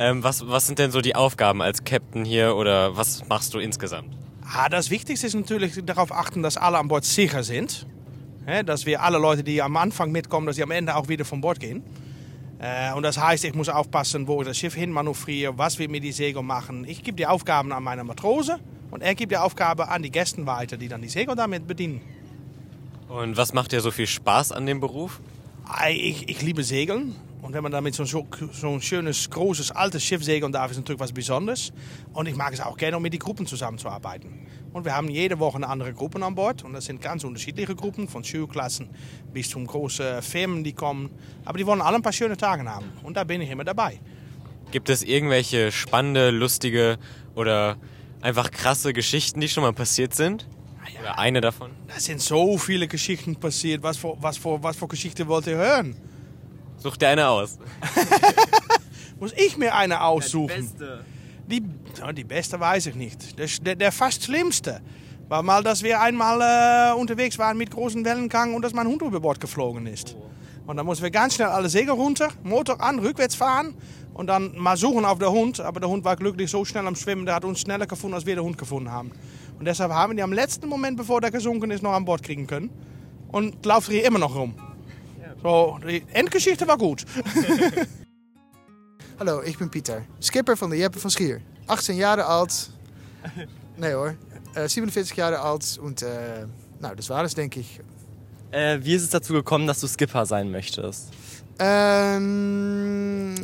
Ähm, 0.00 0.24
was, 0.24 0.44
was 0.48 0.66
sind 0.66 0.80
denn 0.80 0.90
so 0.90 1.00
die 1.00 1.14
Aufgaben 1.14 1.62
als 1.62 1.84
Captain 1.84 2.24
hier 2.24 2.56
oder 2.56 2.96
was 2.96 3.22
machst 3.28 3.54
du 3.54 3.60
insgesamt? 3.60 4.08
Ah, 4.52 4.68
das 4.68 4.90
Wichtigste 4.90 5.28
ist 5.28 5.34
natürlich 5.34 5.80
darauf 5.86 6.10
achten, 6.10 6.42
dass 6.42 6.56
alle 6.56 6.78
an 6.78 6.88
Bord 6.88 7.04
sicher 7.04 7.44
sind. 7.44 7.86
Dass 8.66 8.84
wir 8.84 9.02
alle 9.02 9.18
Leute, 9.18 9.44
die 9.44 9.62
am 9.62 9.76
Anfang 9.76 10.10
mitkommen, 10.10 10.46
dass 10.48 10.56
sie 10.56 10.62
am 10.64 10.72
Ende 10.72 10.96
auch 10.96 11.06
wieder 11.08 11.24
von 11.24 11.40
Bord 11.40 11.60
gehen. 11.60 11.84
Äh, 12.58 12.92
und 12.92 13.02
das 13.02 13.18
heißt, 13.18 13.44
ich 13.44 13.54
muss 13.54 13.68
aufpassen, 13.68 14.26
wo 14.26 14.40
ich 14.40 14.48
das 14.48 14.58
Schiff 14.58 14.74
hin 14.74 14.90
manövriere, 14.90 15.56
was 15.56 15.78
wir 15.78 15.88
mit 15.88 16.02
die 16.02 16.12
Segel 16.12 16.42
machen. 16.42 16.84
Ich 16.86 17.02
gebe 17.02 17.16
die 17.16 17.26
Aufgaben 17.26 17.72
an 17.72 17.82
meine 17.82 18.04
Matrose 18.04 18.58
und 18.90 19.02
er 19.02 19.14
gibt 19.14 19.32
die 19.32 19.36
Aufgabe 19.36 19.88
an 19.88 20.02
die 20.02 20.10
Gäste 20.10 20.44
weiter, 20.46 20.76
die 20.76 20.88
dann 20.88 21.02
die 21.02 21.08
Segel 21.08 21.36
damit 21.36 21.66
bedienen. 21.66 22.00
Und 23.08 23.36
was 23.36 23.54
macht 23.54 23.72
dir 23.72 23.80
so 23.80 23.90
viel 23.90 24.06
Spaß 24.06 24.52
an 24.52 24.66
dem 24.66 24.80
Beruf? 24.80 25.20
Ich, 25.90 26.28
ich 26.28 26.42
liebe 26.42 26.64
Segeln. 26.64 27.14
Und 27.40 27.54
wenn 27.54 27.62
man 27.62 27.70
damit 27.70 27.94
so, 27.94 28.04
so, 28.04 28.26
so 28.52 28.68
ein 28.68 28.82
schönes, 28.82 29.30
großes, 29.30 29.70
altes 29.70 30.02
Schiff 30.02 30.24
segeln 30.24 30.52
darf, 30.52 30.72
ist 30.72 30.76
natürlich 30.76 31.00
was 31.00 31.12
Besonderes. 31.12 31.72
Und 32.12 32.26
ich 32.26 32.34
mag 32.34 32.52
es 32.52 32.60
auch 32.60 32.76
gerne, 32.76 32.96
um 32.96 33.02
mit 33.02 33.12
den 33.12 33.20
Gruppen 33.20 33.46
zusammenzuarbeiten. 33.46 34.46
Und 34.72 34.84
wir 34.84 34.94
haben 34.94 35.08
jede 35.08 35.38
Woche 35.38 35.56
eine 35.56 35.68
andere 35.68 35.92
Gruppen 35.92 36.22
an 36.22 36.34
Bord. 36.34 36.64
Und 36.64 36.72
das 36.72 36.84
sind 36.84 37.00
ganz 37.00 37.24
unterschiedliche 37.24 37.74
Gruppen, 37.74 38.08
von 38.08 38.22
Schulklassen 38.24 38.88
bis 39.32 39.50
zum 39.50 39.66
großen 39.66 40.22
Firmen, 40.22 40.64
die 40.64 40.72
kommen. 40.72 41.10
Aber 41.44 41.58
die 41.58 41.66
wollen 41.66 41.80
alle 41.80 41.96
ein 41.96 42.02
paar 42.02 42.12
schöne 42.12 42.36
Tage 42.36 42.64
haben. 42.64 42.86
Und 43.02 43.16
da 43.16 43.24
bin 43.24 43.40
ich 43.40 43.50
immer 43.50 43.64
dabei. 43.64 43.98
Gibt 44.70 44.90
es 44.90 45.02
irgendwelche 45.02 45.72
spannende, 45.72 46.30
lustige 46.30 46.98
oder 47.34 47.76
einfach 48.20 48.50
krasse 48.50 48.92
Geschichten, 48.92 49.40
die 49.40 49.48
schon 49.48 49.62
mal 49.62 49.72
passiert 49.72 50.14
sind? 50.14 50.46
Oder 51.00 51.18
eine 51.18 51.40
davon? 51.40 51.70
Da 51.86 52.00
sind 52.00 52.20
so 52.20 52.58
viele 52.58 52.88
Geschichten 52.88 53.36
passiert. 53.36 53.82
Was 53.82 53.96
für, 53.96 54.16
was 54.20 54.38
für, 54.38 54.62
was 54.62 54.76
für 54.76 54.88
Geschichte 54.88 55.26
wollt 55.28 55.46
ihr 55.46 55.56
hören? 55.56 55.96
Such 56.78 56.96
dir 56.96 57.08
eine 57.08 57.28
aus. 57.28 57.58
Muss 59.20 59.32
ich 59.32 59.56
mir 59.56 59.74
eine 59.74 60.02
aussuchen? 60.02 60.70
Die, 60.78 60.84
ja, 60.84 61.00
die 61.48 62.24
beste 62.24 62.60
weiß 62.60 62.86
ich 62.86 62.94
nicht. 62.94 63.38
Der, 63.38 63.46
der, 63.62 63.76
der 63.76 63.92
fast 63.92 64.24
schlimmste 64.24 64.80
war 65.28 65.42
mal, 65.42 65.62
dass 65.62 65.82
wir 65.82 66.00
einmal 66.00 66.40
äh, 66.40 66.98
unterwegs 66.98 67.38
waren 67.38 67.56
mit 67.56 67.70
großen 67.70 68.04
Wellengang 68.04 68.54
und 68.54 68.62
dass 68.62 68.72
mein 68.72 68.86
Hund 68.86 69.02
über 69.02 69.20
Bord 69.20 69.40
geflogen 69.40 69.86
ist. 69.86 70.16
Und 70.66 70.76
dann 70.76 70.86
mussten 70.86 71.02
wir 71.02 71.10
ganz 71.10 71.34
schnell 71.34 71.48
alle 71.48 71.68
Segel 71.68 71.94
runter, 71.94 72.28
Motor 72.42 72.80
an, 72.82 72.98
rückwärts 72.98 73.34
fahren 73.34 73.74
und 74.14 74.26
dann 74.26 74.56
mal 74.56 74.76
suchen 74.76 75.04
auf 75.04 75.18
den 75.18 75.30
Hund. 75.30 75.60
Aber 75.60 75.80
der 75.80 75.88
Hund 75.88 76.04
war 76.04 76.16
glücklich 76.16 76.50
so 76.50 76.64
schnell 76.64 76.86
am 76.86 76.96
Schwimmen, 76.96 77.24
der 77.24 77.36
hat 77.36 77.44
uns 77.44 77.60
schneller 77.60 77.86
gefunden, 77.86 78.14
als 78.14 78.26
wir 78.26 78.34
den 78.34 78.44
Hund 78.44 78.58
gefunden 78.58 78.90
haben. 78.90 79.12
Und 79.58 79.64
deshalb 79.64 79.92
haben 79.92 80.12
wir 80.12 80.16
die 80.16 80.22
am 80.22 80.32
letzten 80.32 80.68
Moment, 80.68 80.96
bevor 80.96 81.20
der 81.20 81.30
gesunken 81.30 81.70
ist, 81.70 81.82
noch 81.82 81.92
an 81.92 82.04
Bord 82.04 82.22
kriegen 82.22 82.46
können. 82.46 82.70
Und 83.28 83.64
läuft 83.66 83.90
hier 83.90 84.04
immer 84.04 84.18
noch 84.18 84.34
rum. 84.34 84.54
So, 85.42 85.78
die 85.86 86.02
Endgeschichte 86.12 86.66
war 86.66 86.78
gut. 86.78 87.04
Hallo, 89.18 89.40
ik 89.40 89.58
ben 89.58 89.68
Pieter. 89.68 90.06
Skipper 90.18 90.56
van 90.56 90.70
de 90.70 90.76
Jeppe 90.76 90.98
van 90.98 91.10
Schier. 91.10 91.40
18 91.66 91.96
jaar 91.96 92.22
oud. 92.22 92.70
Nee 93.74 93.92
hoor. 93.92 94.16
Äh, 94.54 94.68
47 94.68 95.16
Jahre 95.16 95.38
alt 95.38 95.78
und 95.80 96.02
äh, 96.02 96.46
nou, 96.78 96.94
das 96.94 97.08
war 97.08 97.24
es, 97.24 97.34
denke 97.34 97.60
ich. 97.60 97.80
Äh, 98.50 98.78
wie 98.80 98.94
ist 98.94 99.02
es 99.02 99.10
dazu 99.10 99.32
gekommen, 99.32 99.66
dass 99.66 99.80
du 99.80 99.88
Skipper 99.88 100.24
sein 100.24 100.50
möchtest? 100.50 101.08
Ähm, 101.58 103.34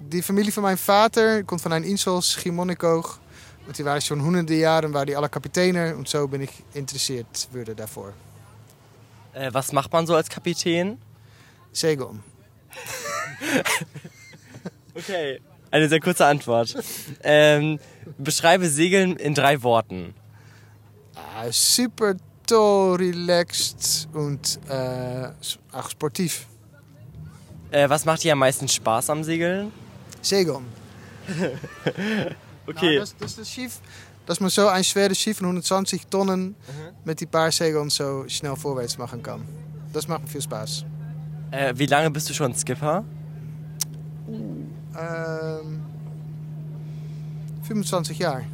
die 0.00 0.22
Familie 0.22 0.50
von 0.50 0.64
meinem 0.64 0.78
Vater 0.78 1.44
kommt 1.44 1.60
von 1.60 1.72
einem 1.72 1.84
Insel, 1.84 2.20
Schiermonnikoog. 2.20 3.20
Und 3.68 3.78
die 3.78 3.84
waren 3.84 4.00
schon 4.00 4.20
hunderte 4.20 4.54
Jahre, 4.54 4.92
waren 4.92 5.06
die 5.06 5.16
alle 5.16 5.28
Kapitäne. 5.28 5.96
Und 5.96 6.08
so 6.08 6.26
bin 6.26 6.42
ich 6.42 6.50
interessiert 6.72 7.48
würde 7.52 7.76
davor. 7.76 8.12
Äh, 9.32 9.50
was 9.52 9.70
macht 9.70 9.92
man 9.92 10.08
so 10.08 10.16
als 10.16 10.28
Kapitän? 10.28 10.98
Segeln. 11.72 12.20
Okay. 14.94 15.40
Eine 15.70 15.88
sehr 15.88 16.00
kurze 16.00 16.26
Antwort. 16.26 16.76
ähm, 17.22 17.78
beschreibe 18.18 18.68
Segeln 18.68 19.16
in 19.16 19.34
drei 19.34 19.62
Worten. 19.62 20.14
Ah, 21.14 21.50
super 21.50 22.14
toll, 22.46 22.96
relaxed 22.96 24.08
und 24.12 24.58
äh, 24.68 25.28
auch 25.72 25.90
sportiv. 25.90 26.46
Äh, 27.70 27.88
was 27.88 28.04
macht 28.04 28.22
dir 28.22 28.32
am 28.32 28.38
meisten 28.38 28.68
Spaß 28.68 29.10
am 29.10 29.24
Segeln? 29.24 29.72
Segeln. 30.22 30.64
Okay. 32.66 32.94
Nou, 32.94 33.00
das, 33.00 33.14
das 33.18 33.30
ist 33.32 33.38
das 33.40 33.50
Schiff, 33.50 33.80
dass 34.24 34.40
man 34.40 34.48
so 34.48 34.66
ein 34.68 34.82
schweres 34.82 35.18
Schiff 35.18 35.36
von 35.36 35.48
120 35.48 36.06
Tonnen 36.06 36.56
mit 37.04 37.20
die 37.20 37.26
paar 37.26 37.52
Segeln 37.52 37.90
so 37.90 38.24
schnell 38.26 38.56
vorwärts 38.56 38.96
machen 38.96 39.22
kann. 39.22 39.42
Das 39.92 40.08
macht 40.08 40.22
mir 40.22 40.28
viel 40.28 40.40
Spaß. 40.40 40.86
Äh, 41.50 41.74
wie 41.76 41.84
lange 41.84 42.10
bist 42.10 42.30
du 42.30 42.32
schon 42.32 42.54
Skipper? 42.54 43.04
Ähm, 44.98 45.80
25 47.62 48.18
Jahre. 48.18 48.44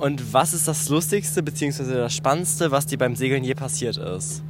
Und 0.00 0.32
was 0.32 0.52
ist 0.54 0.68
das 0.68 0.88
Lustigste 0.88 1.42
bzw. 1.42 1.94
das 1.94 2.14
Spannendste, 2.14 2.70
was 2.70 2.86
dir 2.86 2.98
beim 2.98 3.16
Segeln 3.16 3.42
je 3.44 3.54
passiert 3.54 3.96
ist? 3.96 4.42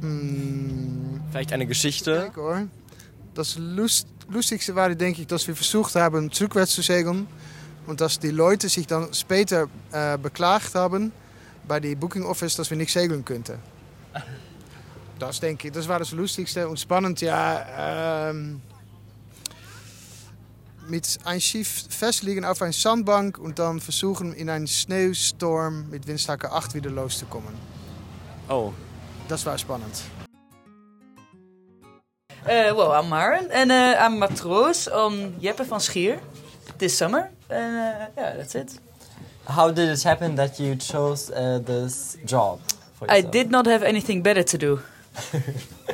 Mm, 0.00 1.20
Vielleicht 1.30 1.52
eine 1.52 1.66
Geschichte? 1.66 2.24
Kijk 2.24 2.36
hoor. 2.36 2.66
Das 3.34 3.56
Lust, 3.58 4.06
Lustigste 4.28 4.74
war, 4.74 4.94
denke 4.94 5.22
ich, 5.22 5.26
dass 5.26 5.48
wir 5.48 5.56
versucht 5.56 5.94
haben, 5.94 6.30
zurückwärts 6.30 6.72
zu 6.72 6.82
segeln. 6.82 7.26
Und 7.86 8.00
dass 8.00 8.18
die 8.18 8.30
Leute 8.30 8.68
sich 8.68 8.86
dann 8.86 9.12
später 9.12 9.66
äh, 9.92 10.16
beklagt 10.18 10.74
haben 10.74 11.10
bei 11.66 11.80
die 11.80 11.94
Booking 11.94 12.22
Office, 12.22 12.54
dass 12.56 12.70
wir 12.70 12.76
nicht 12.76 12.92
segeln 12.92 13.24
könnten. 13.24 13.58
Das 15.22 15.38
denke 15.38 15.68
ich, 15.68 15.72
das 15.72 15.86
war 15.86 16.00
das 16.00 16.10
Lustigste. 16.10 16.68
Und 16.68 16.80
spannend, 16.80 17.20
ja, 17.20 18.28
ähm, 18.28 18.60
mit 20.88 21.16
ein 21.24 21.40
Schiff 21.40 21.84
festliegen 21.88 22.44
auf 22.44 22.60
einer 22.60 22.72
Sandbank 22.72 23.38
und 23.38 23.60
dann 23.60 23.78
versuchen 23.78 24.32
in 24.32 24.50
einen 24.50 24.66
Schneesturm 24.66 25.88
mit 25.90 26.08
Windstärke 26.08 26.50
8 26.50 26.74
wieder 26.74 26.90
loszukommen. 26.90 27.54
Oh. 28.48 28.72
Das 29.28 29.46
war 29.46 29.56
spannend. 29.56 30.02
Uh, 32.44 32.74
well, 32.76 32.90
I'm 32.90 33.08
Maren 33.08 33.48
and 33.52 33.70
uh, 33.70 33.94
I'm 34.00 34.18
matroos 34.18 34.88
on 34.88 35.36
Jeppe 35.38 35.64
van 35.70 35.78
Schier 35.78 36.18
this 36.78 36.98
summer. 36.98 37.30
And 37.48 37.76
uh, 37.76 38.06
yeah, 38.16 38.36
that's 38.38 38.56
it. 38.56 38.80
How 39.46 39.70
did 39.70 39.88
it 39.88 40.02
happen 40.02 40.34
that 40.34 40.58
you 40.58 40.74
chose 40.74 41.30
uh, 41.30 41.60
this 41.64 42.18
job? 42.24 42.58
For 42.94 43.08
I 43.08 43.20
did 43.22 43.52
not 43.52 43.66
have 43.66 43.84
anything 43.84 44.20
better 44.22 44.42
to 44.42 44.58
do. 44.58 44.80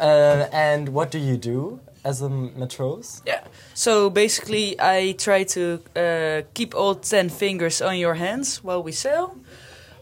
Uh, 0.00 0.48
and 0.52 0.88
what 0.90 1.10
do 1.10 1.18
you 1.18 1.36
do 1.36 1.78
as 2.04 2.22
a 2.22 2.28
matros? 2.28 3.20
Yeah. 3.26 3.44
So 3.74 4.08
basically, 4.08 4.80
I 4.80 5.12
try 5.18 5.44
to 5.44 5.80
uh, 5.94 6.42
keep 6.54 6.74
all 6.74 6.94
10 6.94 7.28
fingers 7.28 7.82
on 7.82 7.98
your 7.98 8.14
hands 8.14 8.64
while 8.64 8.82
we 8.82 8.92
sail. 8.92 9.36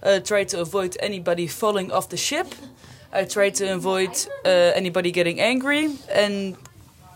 Uh, 0.02 0.20
try 0.20 0.44
to 0.44 0.60
avoid 0.60 0.96
anybody 1.00 1.48
falling 1.48 1.90
off 1.90 2.08
the 2.10 2.16
ship. 2.16 2.46
I 3.12 3.24
try 3.24 3.50
to 3.50 3.74
avoid 3.74 4.10
uh, 4.44 4.48
anybody 4.76 5.10
getting 5.10 5.40
angry, 5.40 5.90
and 6.12 6.56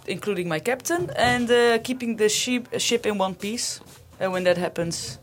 including 0.07 0.49
my 0.49 0.59
captain, 0.59 1.11
and 1.15 1.49
uh, 1.51 1.79
keeping 1.85 2.17
the 2.17 2.29
ship, 2.29 2.67
ship 2.81 3.07
in 3.07 3.19
one 3.19 3.35
piece. 3.37 3.81
And 4.19 4.33
when 4.33 4.43
that 4.45 4.57
happens, 4.57 5.19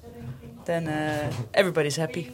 then 0.66 0.88
uh, 0.88 1.34
everybody's 1.54 1.98
happy. 1.98 2.32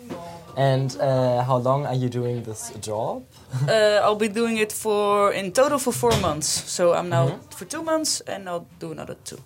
And 0.58 0.96
uh, 1.02 1.44
how 1.44 1.58
long 1.58 1.86
are 1.86 1.94
you 1.94 2.10
doing 2.10 2.44
this 2.44 2.72
job? 2.82 3.24
Uh, 3.68 4.02
I'll 4.04 4.16
be 4.16 4.28
doing 4.28 4.58
it 4.58 4.72
for 4.72 5.32
in 5.32 5.52
total 5.52 5.80
for 5.80 5.94
four 5.94 6.16
months. 6.20 6.48
So 6.48 6.94
I'm 6.94 7.10
now 7.10 7.40
for 7.50 7.66
two 7.66 7.84
months, 7.84 8.22
and 8.28 8.50
I'll 8.50 8.68
do 8.80 8.92
another 8.92 9.16
two. 9.24 9.40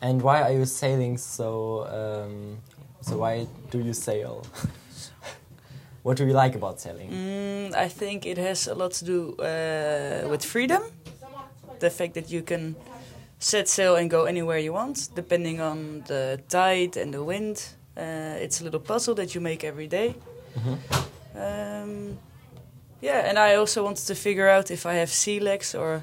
And 0.00 0.20
why 0.20 0.42
are 0.42 0.52
you 0.52 0.66
sailing 0.66 1.16
so? 1.16 1.86
Um, 1.86 2.58
so 3.00 3.18
why 3.18 3.46
do 3.70 3.78
you 3.78 3.92
sail? 3.92 4.44
what 6.02 6.16
do 6.16 6.26
you 6.26 6.32
like 6.32 6.56
about 6.56 6.80
sailing? 6.80 7.10
Mm, 7.10 7.74
I 7.74 7.88
think 7.88 8.26
it 8.26 8.38
has 8.38 8.66
a 8.66 8.74
lot 8.74 8.92
to 8.92 9.04
do 9.04 9.34
uh, 9.38 10.28
with 10.28 10.44
freedom. 10.44 10.82
The 11.78 11.90
fact 11.90 12.14
that 12.14 12.30
you 12.30 12.42
can 12.42 12.74
set 13.38 13.68
sail 13.68 13.96
and 13.96 14.10
go 14.10 14.24
anywhere 14.24 14.58
you 14.58 14.72
want, 14.72 15.08
depending 15.14 15.60
on 15.60 16.02
the 16.06 16.40
tide 16.48 16.96
and 16.96 17.12
the 17.14 17.22
wind. 17.22 17.64
Uh, 17.96 18.36
it's 18.42 18.60
a 18.60 18.64
little 18.64 18.80
puzzle 18.80 19.14
that 19.14 19.34
you 19.34 19.40
make 19.40 19.64
every 19.64 19.86
day. 19.86 20.14
Um, 21.34 22.18
yeah, 23.02 23.28
and 23.28 23.38
I 23.38 23.54
also 23.56 23.84
wanted 23.84 24.06
to 24.06 24.14
figure 24.14 24.48
out 24.48 24.70
if 24.70 24.86
I 24.86 24.94
have 24.94 25.10
sea 25.10 25.40
legs 25.40 25.74
or 25.74 26.02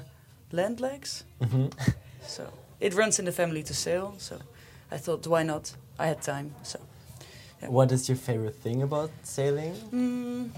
land 0.52 0.80
legs. 0.80 1.24
Mhm. 1.40 1.72
So 2.26 2.42
it 2.80 2.94
runs 2.94 3.18
in 3.18 3.24
the 3.26 3.32
family 3.32 3.62
to 3.62 3.74
sail. 3.74 4.14
So 4.18 4.36
I 4.90 4.98
thought, 4.98 5.26
why 5.26 5.42
not? 5.44 5.74
I 5.98 6.06
had 6.06 6.22
time. 6.22 6.54
So. 6.62 6.78
What 7.68 7.92
is 7.92 8.08
your 8.08 8.16
favorite 8.18 8.56
thing 8.62 8.82
about 8.82 9.10
sailing? 9.22 9.74
Mm. 9.92 10.50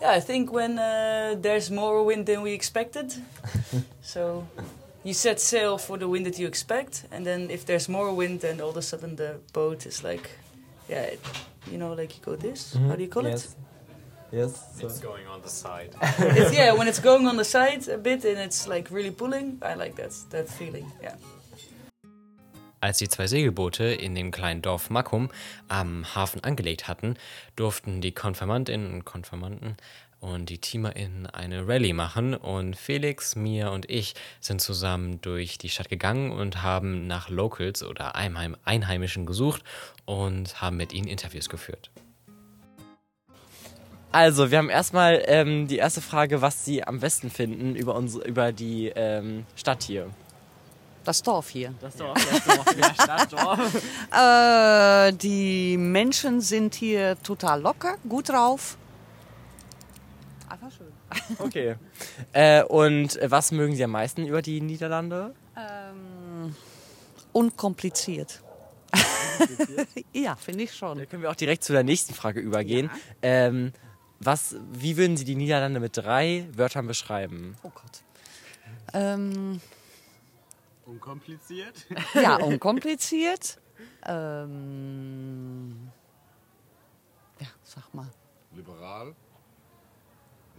Yeah, 0.00 0.12
I 0.16 0.20
think 0.20 0.52
when 0.52 0.78
uh, 0.78 1.34
there's 1.40 1.70
more 1.70 2.04
wind 2.04 2.26
than 2.26 2.42
we 2.42 2.52
expected. 2.52 3.14
so 4.02 4.46
you 5.04 5.14
set 5.14 5.40
sail 5.40 5.78
for 5.78 5.98
the 5.98 6.08
wind 6.08 6.26
that 6.26 6.38
you 6.38 6.46
expect, 6.46 7.04
and 7.10 7.24
then 7.26 7.50
if 7.50 7.64
there's 7.64 7.88
more 7.88 8.12
wind, 8.12 8.40
then 8.40 8.60
all 8.60 8.70
of 8.70 8.76
a 8.76 8.82
sudden 8.82 9.16
the 9.16 9.36
boat 9.52 9.86
is 9.86 10.02
like, 10.04 10.30
yeah, 10.88 11.02
it, 11.02 11.20
you 11.70 11.78
know, 11.78 11.92
like 11.92 12.16
you 12.16 12.22
go 12.24 12.36
this. 12.36 12.74
How 12.74 12.96
do 12.96 13.02
you 13.02 13.08
call 13.08 13.24
yes. 13.24 13.56
Yes. 14.32 14.80
So. 14.80 14.86
It's 14.86 15.00
going 15.00 15.26
on 15.28 15.42
the 15.42 15.48
side. 15.48 15.90
it? 16.02 16.36
It's, 16.36 16.52
yeah, 16.52 16.72
when 16.72 16.88
it's 16.88 17.00
going 17.00 17.28
on 17.28 17.36
the 17.36 17.44
side 17.44 17.88
a 17.88 17.98
bit 17.98 18.24
and 18.24 18.38
it's 18.38 18.66
like 18.66 18.90
really 18.90 19.12
pulling. 19.12 19.58
I 19.62 19.74
like 19.74 19.94
that 19.96 20.12
that 20.30 20.48
feeling. 20.48 20.90
Yeah. 21.00 21.16
Als 22.80 22.98
die 22.98 23.08
zwei 23.08 23.26
Segelboote 23.26 23.84
in 23.84 24.14
dem 24.14 24.30
kleinen 24.30 24.60
Dorf 24.60 24.90
Makum 24.90 25.30
am 25.68 26.04
Hafen 26.14 26.44
angelegt 26.44 26.86
hatten, 26.86 27.16
durften 27.56 28.02
die 28.02 28.12
Konfirmandinnen 28.12 28.92
und 28.92 29.04
Konfirmanden 29.06 29.78
und 30.24 30.48
die 30.48 30.58
TeamerInnen 30.58 31.26
eine 31.26 31.68
Rallye 31.68 31.92
machen 31.92 32.34
und 32.34 32.76
Felix, 32.76 33.36
Mia 33.36 33.68
und 33.68 33.90
ich 33.90 34.14
sind 34.40 34.62
zusammen 34.62 35.20
durch 35.20 35.58
die 35.58 35.68
Stadt 35.68 35.90
gegangen 35.90 36.32
und 36.32 36.62
haben 36.62 37.06
nach 37.06 37.28
Locals 37.28 37.82
oder 37.82 38.14
Einheim 38.14 38.56
Einheimischen 38.64 39.26
gesucht 39.26 39.62
und 40.06 40.62
haben 40.62 40.78
mit 40.78 40.94
ihnen 40.94 41.08
Interviews 41.08 41.50
geführt. 41.50 41.90
Also, 44.12 44.50
wir 44.50 44.58
haben 44.58 44.70
erstmal 44.70 45.22
ähm, 45.26 45.66
die 45.66 45.76
erste 45.76 46.00
Frage, 46.00 46.40
was 46.40 46.64
Sie 46.64 46.84
am 46.84 47.00
besten 47.00 47.30
finden 47.30 47.74
über, 47.74 47.94
unsere, 47.94 48.24
über 48.24 48.52
die 48.52 48.92
ähm, 48.94 49.44
Stadt 49.56 49.82
hier. 49.82 50.08
Das 51.04 51.20
Dorf 51.20 51.50
hier. 51.50 51.74
Das 51.80 51.96
Dorf, 51.96 52.14
das 52.14 52.44
Dorf, 52.44 52.76
ja, 52.78 52.94
Stadtdorf. 53.02 53.82
Äh, 54.10 55.12
die 55.14 55.76
Menschen 55.76 56.40
sind 56.40 56.74
hier 56.76 57.20
total 57.22 57.60
locker, 57.60 57.96
gut 58.08 58.30
drauf. 58.30 58.78
Schön. 60.70 60.92
Okay. 61.38 61.76
Äh, 62.32 62.64
und 62.64 63.18
was 63.22 63.52
mögen 63.52 63.74
Sie 63.74 63.84
am 63.84 63.90
meisten 63.90 64.26
über 64.26 64.42
die 64.42 64.60
Niederlande? 64.60 65.34
Ähm, 65.56 66.54
unkompliziert. 67.32 68.42
ja, 70.12 70.36
finde 70.36 70.64
ich 70.64 70.74
schon. 70.74 70.98
Da 70.98 71.06
können 71.06 71.22
wir 71.22 71.30
auch 71.30 71.36
direkt 71.36 71.64
zu 71.64 71.72
der 71.72 71.82
nächsten 71.82 72.14
Frage 72.14 72.40
übergehen. 72.40 72.90
Ähm, 73.22 73.72
was, 74.20 74.56
wie 74.72 74.96
würden 74.96 75.16
Sie 75.16 75.24
die 75.24 75.34
Niederlande 75.34 75.80
mit 75.80 75.96
drei 75.96 76.48
Wörtern 76.52 76.86
beschreiben? 76.86 77.56
Oh 77.62 77.70
Gott. 77.70 78.02
Ähm, 78.92 79.60
Unkompliziert? 80.86 81.86
ja, 82.14 82.36
unkompliziert. 82.42 83.58
Ähm, 84.06 85.90
ja, 87.40 87.46
sag 87.62 87.92
mal. 87.94 88.08
Liberal? 88.54 89.14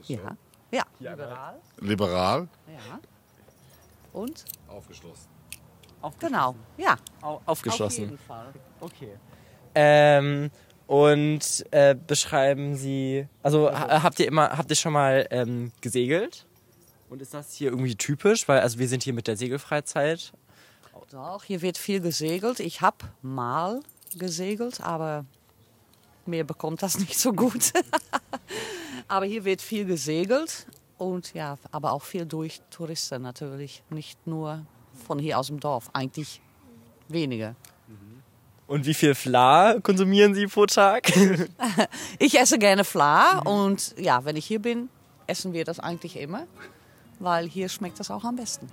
Ja. 0.03 0.37
Ja, 0.71 0.83
liberal. 0.99 1.61
Liberal? 1.79 2.47
Ja. 2.67 2.99
Und? 4.13 4.45
Aufgeschlossen. 4.67 5.29
Genau, 6.19 6.55
ja. 6.77 6.97
Au 7.21 7.41
aufgeschlossen. 7.45 8.03
Auf 8.03 8.09
jeden 8.11 8.17
Fall. 8.19 8.53
Okay. 8.79 9.15
Ähm, 9.73 10.51
und 10.87 11.65
äh, 11.71 11.95
beschreiben 11.95 12.75
Sie, 12.75 13.27
also 13.41 13.71
ha 13.71 14.03
habt 14.03 14.19
ihr 14.19 14.27
immer, 14.27 14.55
habt 14.55 14.69
ihr 14.69 14.75
schon 14.75 14.93
mal 14.93 15.27
ähm, 15.31 15.71
gesegelt? 15.81 16.45
Und 17.09 17.21
ist 17.21 17.33
das 17.33 17.53
hier 17.53 17.71
irgendwie 17.71 17.95
typisch? 17.95 18.47
Weil 18.47 18.59
also 18.59 18.77
wir 18.77 18.87
sind 18.87 19.03
hier 19.03 19.13
mit 19.13 19.27
der 19.27 19.37
Segelfreizeit. 19.37 20.31
Doch, 21.11 21.43
hier 21.43 21.61
wird 21.61 21.77
viel 21.77 22.01
gesegelt. 22.01 22.59
Ich 22.59 22.81
habe 22.81 22.97
mal 23.21 23.79
gesegelt, 24.17 24.81
aber 24.81 25.25
mir 26.25 26.43
bekommt 26.43 26.81
das 26.83 26.99
nicht 26.99 27.17
so 27.17 27.31
gut. 27.31 27.71
aber 29.15 29.25
hier 29.25 29.45
wird 29.45 29.61
viel 29.61 29.85
gesegelt 29.85 30.67
und 30.97 31.33
ja, 31.33 31.57
aber 31.71 31.93
auch 31.93 32.03
viel 32.03 32.25
durch 32.25 32.61
Touristen 32.69 33.21
natürlich. 33.21 33.81
Nicht 33.89 34.27
nur 34.27 34.65
von 35.07 35.19
hier 35.19 35.39
aus 35.39 35.47
dem 35.47 35.59
Dorf, 35.61 35.89
eigentlich 35.93 36.41
wenige. 37.07 37.55
Und 38.67 38.85
wie 38.85 38.93
viel 38.93 39.15
Fla 39.15 39.79
konsumieren 39.79 40.33
Sie 40.33 40.47
pro 40.47 40.65
Tag? 40.65 41.03
Ich 42.19 42.37
esse 42.37 42.57
gerne 42.57 42.83
Fla 42.83 43.39
und 43.39 43.95
ja, 43.97 44.25
wenn 44.25 44.35
ich 44.35 44.45
hier 44.47 44.61
bin, 44.61 44.89
essen 45.27 45.53
wir 45.53 45.63
das 45.63 45.79
eigentlich 45.79 46.17
immer, 46.17 46.45
weil 47.19 47.47
hier 47.47 47.69
schmeckt 47.69 47.99
das 47.99 48.11
auch 48.11 48.23
am 48.25 48.35
besten. 48.35 48.67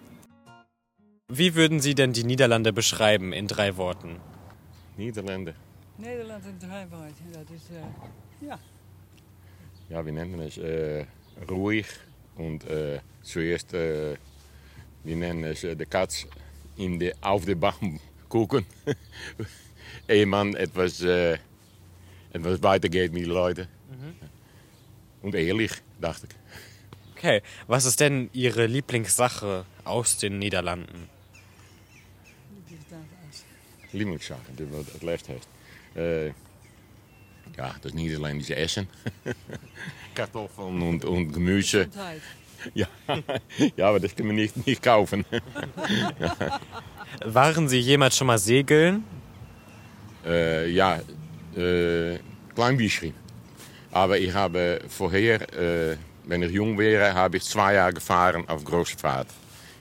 Wie 1.28 1.54
würden 1.54 1.78
Sie 1.80 1.94
denn 1.94 2.12
die 2.12 2.24
Niederlande 2.24 2.72
beschreiben 2.72 3.32
in 3.32 3.46
drei 3.46 3.76
Worten? 3.76 4.18
Niederlande. 4.96 5.54
Nederland 5.98 6.44
in 6.46 6.58
drei 6.58 6.90
Worten, 6.90 7.26
dat 7.32 7.48
is... 7.50 7.62
eh, 7.70 8.46
ja. 8.46 8.58
Ja, 9.92 10.02
wir 10.06 10.12
nennen 10.12 10.40
es 10.40 10.56
äh, 10.56 11.04
ruhig 11.50 11.86
und 12.36 12.64
äh, 12.64 13.00
zuerst, 13.22 13.74
äh, 13.74 14.16
wir 15.04 15.16
nennen 15.16 15.44
es 15.44 15.64
äh, 15.64 15.76
die 15.76 15.84
Katz 15.84 16.26
in 16.78 16.98
de, 16.98 17.12
auf 17.20 17.44
den 17.44 17.60
Baum 17.60 18.00
gucken, 18.30 18.64
ehe 20.08 20.24
man 20.24 20.54
etwas, 20.54 21.02
äh, 21.02 21.36
etwas 22.32 22.62
weitergeht 22.62 23.12
mit 23.12 23.24
den 23.24 23.32
Leuten. 23.32 23.68
Und 25.20 25.34
ehrlich, 25.34 25.72
dachte 26.00 26.26
ich. 26.26 27.14
Okay, 27.14 27.42
was 27.66 27.84
ist 27.84 28.00
denn 28.00 28.30
Ihre 28.32 28.64
Lieblingssache 28.64 29.66
aus 29.84 30.16
den 30.16 30.38
Niederlanden? 30.38 31.10
Lieblingszaken, 33.90 34.56
die 34.56 34.66
wat 34.70 34.86
het 34.92 36.32
liefst 37.56 37.58
heeft. 37.58 37.58
Eh, 37.58 37.58
ja, 37.58 37.74
das 37.82 37.94
Niederländische 37.94 38.56
Essen. 38.56 38.88
Kartoffeln 40.14 40.82
und, 40.82 41.04
und 41.04 41.32
Gemüse. 41.32 41.88
Ja. 42.74 42.86
ja, 43.76 43.88
aber 43.88 44.00
das 44.00 44.14
kann 44.14 44.26
man 44.26 44.36
nicht, 44.36 44.66
nicht 44.66 44.82
kaufen. 44.82 45.24
Waren 47.24 47.68
Sie 47.68 47.80
jemals 47.80 48.16
schon 48.16 48.28
mal 48.28 48.38
segeln? 48.38 49.04
Äh, 50.24 50.70
ja, 50.70 51.00
äh, 51.56 52.18
klein 52.54 52.76
bisschen. 52.76 53.14
Aber 53.90 54.18
ich 54.18 54.32
habe 54.32 54.80
vorher, 54.88 55.40
äh, 55.52 55.96
wenn 56.24 56.42
ich 56.42 56.52
jung 56.52 56.78
wäre, 56.78 57.12
habe 57.14 57.36
ich 57.36 57.44
zwei 57.44 57.74
Jahre 57.74 57.94
gefahren 57.94 58.48
auf 58.48 58.64
große 58.64 58.96
Fahrt. 58.96 59.28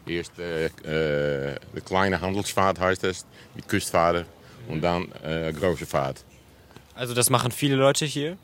Erst 0.05 0.37
äh, 0.39 0.65
äh, 0.65 1.59
die 1.75 1.81
kleine 1.81 2.19
Handelsfahrt 2.19 2.79
heißt 2.79 3.03
es, 3.03 3.25
mit 3.55 3.67
Küstfahrer. 3.67 4.25
Und 4.67 4.81
dann 4.81 5.11
äh, 5.23 5.53
große 5.53 5.85
Fahrt. 5.85 6.23
Also 7.01 7.15
das 7.15 7.31
machen 7.31 7.51
viele 7.51 7.77
Leute 7.77 8.05
hier? 8.05 8.37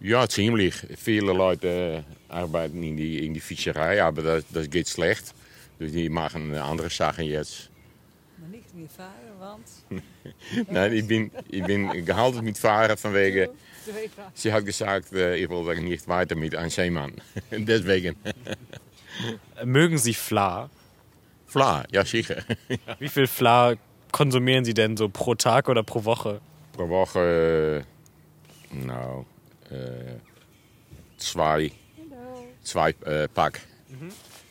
Ja, 0.00 0.26
ziemlich. 0.26 0.74
Viele 0.96 1.34
Leute 1.34 2.02
arbeiten 2.30 2.82
in 2.82 2.96
die, 2.96 3.26
in 3.26 3.34
die 3.34 3.40
Fischerei, 3.40 4.02
aber 4.02 4.22
das, 4.22 4.44
das 4.48 4.70
geht 4.70 4.88
schlecht. 4.88 5.34
Dus 5.78 5.92
die 5.92 6.08
machen 6.08 6.54
andere 6.54 6.88
Sachen 6.88 7.26
jetzt. 7.26 7.68
Maar 8.36 8.48
niet 8.48 8.74
meer 8.74 8.88
varen, 8.88 9.38
want... 9.38 9.68
Nein, 10.70 10.92
ich 10.94 11.06
bin, 11.06 11.30
ich 11.50 11.62
bin 11.62 12.04
gehalten 12.06 12.42
mit 12.42 12.58
Fahren 12.58 12.96
vanwege. 12.96 13.50
Sie 14.32 14.50
hat 14.50 14.64
gesagt, 14.64 15.12
äh, 15.12 15.36
ich 15.36 15.50
wollte 15.50 15.82
nicht 15.82 16.08
weiter 16.08 16.36
mit 16.36 16.54
einem 16.54 16.70
Seemann. 16.70 17.12
Deswegen. 17.50 18.16
Mögen 19.62 19.98
Sie 19.98 20.14
Fla? 20.14 20.70
Fla, 21.46 21.84
ja 21.90 22.02
sicher. 22.02 22.42
Wie 22.98 23.10
viel 23.10 23.26
Fla 23.26 23.74
konsumieren 24.10 24.64
Sie 24.64 24.72
denn 24.72 24.96
so 24.96 25.10
pro 25.10 25.34
Tag 25.34 25.68
oder 25.68 25.82
pro 25.82 26.02
Woche? 26.06 26.40
Pro 26.76 27.04
äh, 27.14 27.82
nou, 28.70 29.24
zwei, 31.16 31.72
zwei 32.62 32.92
Pack. 33.34 33.60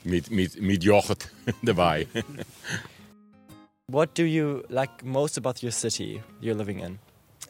Mit, 0.04 0.32
mit, 0.32 0.60
mit 0.60 0.84
Joghurt 0.84 1.30
dabei. 1.62 2.08
What 3.88 4.16
do 4.16 4.24
you 4.24 4.64
like 4.70 5.04
most 5.04 5.38
about 5.38 5.62
your 5.62 5.72
city 5.72 6.24
you're 6.42 6.58
living 6.58 6.80
in? 6.80 6.98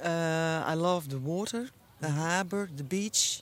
Uh, 0.04 0.64
I 0.66 0.74
love 0.76 1.08
the 1.08 1.20
water, 1.20 1.70
the 2.02 2.10
harbor, 2.10 2.68
the 2.76 2.84
beach, 2.84 3.42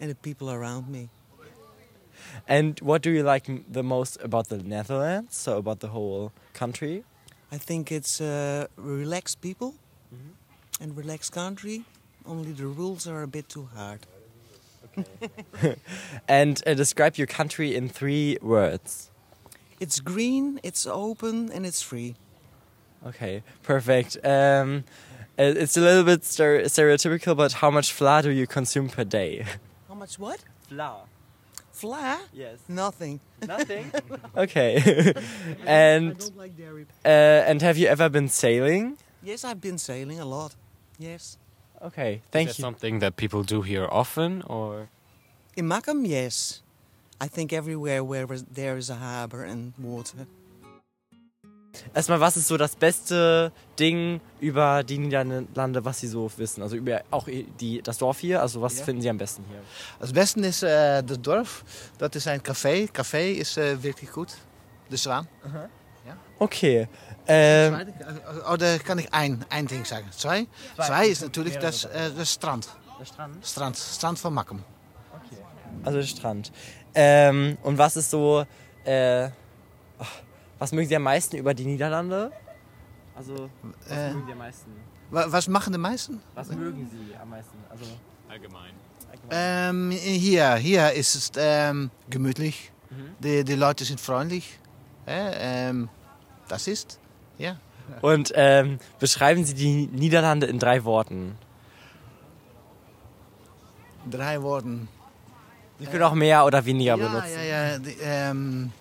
and 0.00 0.10
the 0.10 0.16
people 0.16 0.50
around 0.50 0.88
me. 0.88 1.08
And 2.48 2.80
what 2.80 3.02
do 3.02 3.10
you 3.10 3.22
like 3.22 3.48
the 3.70 3.84
most 3.84 4.18
about 4.22 4.48
the 4.48 4.58
Netherlands? 4.58 5.36
So 5.36 5.58
about 5.58 5.78
the 5.78 5.88
whole 5.88 6.32
country? 6.54 7.04
I 7.52 7.58
think 7.58 7.92
it's 7.92 8.20
uh, 8.20 8.66
relaxed 8.76 9.40
people 9.40 9.74
and 10.82 10.96
relaxed 10.96 11.32
country. 11.32 11.84
Only 12.26 12.52
the 12.52 12.66
rules 12.66 13.06
are 13.06 13.22
a 13.22 13.26
bit 13.28 13.48
too 13.48 13.68
hard. 13.74 14.00
and 16.28 16.62
uh, 16.66 16.74
describe 16.74 17.16
your 17.16 17.26
country 17.26 17.74
in 17.74 17.88
three 17.88 18.36
words. 18.42 19.10
It's 19.80 20.00
green, 20.00 20.60
it's 20.62 20.86
open, 20.86 21.50
and 21.52 21.64
it's 21.64 21.82
free. 21.82 22.14
Okay, 23.06 23.42
perfect. 23.62 24.16
Um, 24.24 24.84
uh, 25.38 25.54
it's 25.62 25.76
a 25.76 25.80
little 25.80 26.04
bit 26.04 26.20
stere- 26.22 26.64
stereotypical, 26.66 27.36
but 27.36 27.52
how 27.54 27.70
much 27.70 27.92
flour 27.92 28.22
do 28.22 28.30
you 28.30 28.46
consume 28.46 28.88
per 28.88 29.04
day? 29.04 29.44
How 29.88 29.94
much 29.94 30.18
what? 30.18 30.42
Flour. 30.68 31.02
Flour? 31.72 32.18
Yes. 32.32 32.58
Nothing. 32.68 33.20
Nothing? 33.46 33.92
Okay. 34.36 34.76
and 35.66 36.10
I 36.10 36.14
don't 36.14 36.36
like 36.36 36.56
dairy. 36.56 36.86
uh, 37.04 37.08
and 37.48 37.60
have 37.62 37.76
you 37.76 37.88
ever 37.88 38.08
been 38.08 38.28
sailing? 38.28 38.96
Yes, 39.22 39.44
I've 39.44 39.60
been 39.60 39.78
sailing 39.78 40.18
a 40.20 40.24
lot. 40.24 40.54
Yes. 41.02 41.36
Okay, 41.80 42.20
thank 42.30 42.48
Is 42.50 42.56
that 42.56 42.58
you. 42.58 42.64
something 42.68 43.00
that 43.00 43.16
people 43.16 43.42
do 43.42 43.62
here 43.62 43.88
often, 43.90 44.42
or 44.46 44.88
In 45.56 45.66
Macam, 45.66 46.04
yes. 46.06 46.62
I 47.20 47.28
think 47.28 47.52
everywhere 47.52 48.02
where 48.04 48.26
there 48.54 48.76
is 48.78 48.88
a 48.90 48.94
harbor 48.94 49.44
and 49.44 49.72
water. 49.78 50.26
erstmal, 51.94 52.20
was 52.20 52.36
ist 52.36 52.46
so 52.48 52.56
das 52.56 52.76
beste 52.76 53.50
Ding 53.78 54.20
über 54.40 54.82
die 54.84 54.98
Niederlande, 54.98 55.84
was 55.84 56.00
Sie 56.00 56.06
so 56.08 56.30
wissen? 56.36 56.62
Also 56.62 56.76
über 56.76 57.02
auch 57.10 57.26
die, 57.60 57.80
das 57.82 57.98
Dorf 57.98 58.18
hier. 58.20 58.40
Also 58.40 58.60
was 58.60 58.78
Ja. 58.78 58.84
finden 58.84 59.02
Sie 59.02 59.08
am 59.10 59.18
besten 59.18 59.44
hier? 59.48 59.60
Het 59.98 60.12
beste 60.12 60.40
is 60.40 60.62
eh 60.62 60.94
het 60.96 61.24
dorp. 61.24 61.48
Dat 61.98 62.14
is 62.14 62.24
een 62.26 62.40
café. 62.42 62.86
Café 62.92 63.22
is 63.38 63.56
eh 63.56 63.76
wirklich 63.80 64.10
goed. 64.10 64.36
De 64.88 64.96
Zwaan. 64.96 65.26
Ja. 66.06 66.16
Okay. 66.38 66.88
Ähm, 67.26 67.78
oh, 68.50 68.56
da 68.56 68.78
kann 68.78 68.98
ich 68.98 69.12
ein, 69.14 69.44
ein 69.48 69.66
Ding 69.66 69.84
sagen. 69.84 70.06
Zwei, 70.10 70.46
zwei 70.76 71.06
ist 71.06 71.22
natürlich 71.22 71.56
das, 71.58 71.84
äh, 71.84 72.10
das 72.16 72.32
Strand. 72.32 72.68
Der 72.98 73.04
Strand? 73.04 73.46
Strand. 73.46 73.76
Strand 73.76 74.18
von 74.18 74.34
Mackem. 74.34 74.64
Also 75.84 75.98
der 75.98 76.06
Strand. 76.06 76.52
Ähm, 76.94 77.56
und 77.62 77.78
was 77.78 77.96
ist 77.96 78.10
so, 78.10 78.44
äh, 78.84 79.28
ach, 79.98 80.08
was 80.58 80.72
mögen 80.72 80.88
Sie 80.88 80.94
am 80.96 81.02
meisten 81.04 81.36
über 81.36 81.54
die 81.54 81.64
Niederlande? 81.64 82.30
Also, 83.14 83.48
was 83.88 83.96
Äh, 83.96 84.10
mögen 84.12 84.26
Sie 84.26 84.32
am 84.32 84.38
meisten? 84.38 84.70
Wa- 85.10 85.26
Was 85.28 85.48
machen 85.48 85.72
die 85.72 85.78
meisten? 85.78 86.20
Was 86.34 86.48
mögen 86.48 86.88
Sie 86.90 87.16
am 87.16 87.30
meisten? 87.30 87.56
Also, 87.70 87.84
Allgemein. 88.28 88.72
Ähm, 89.30 89.90
hier, 89.90 90.54
hier 90.56 90.92
ist 90.92 91.14
es 91.14 91.32
ähm, 91.36 91.90
gemütlich. 92.10 92.72
Die, 93.20 93.44
die 93.44 93.54
Leute 93.54 93.84
sind 93.84 94.00
freundlich. 94.00 94.58
Äh, 95.06 95.68
ähm, 95.68 95.88
das 96.48 96.66
ist, 96.68 96.98
ja. 97.38 97.56
Und 98.00 98.32
ähm, 98.34 98.78
beschreiben 98.98 99.44
Sie 99.44 99.54
die 99.54 99.86
Niederlande 99.86 100.46
in 100.46 100.58
drei 100.58 100.84
Worten. 100.84 101.36
Drei 104.10 104.40
Worten. 104.42 104.88
Sie 105.78 105.86
können 105.86 106.04
auch 106.04 106.14
mehr 106.14 106.44
oder 106.44 106.64
weniger 106.64 106.96
ja, 106.96 107.08
benutzen. 107.08 107.38
Ja, 107.38 107.42
ja, 107.42 107.78
die, 107.78 107.96
ähm, 108.02 108.72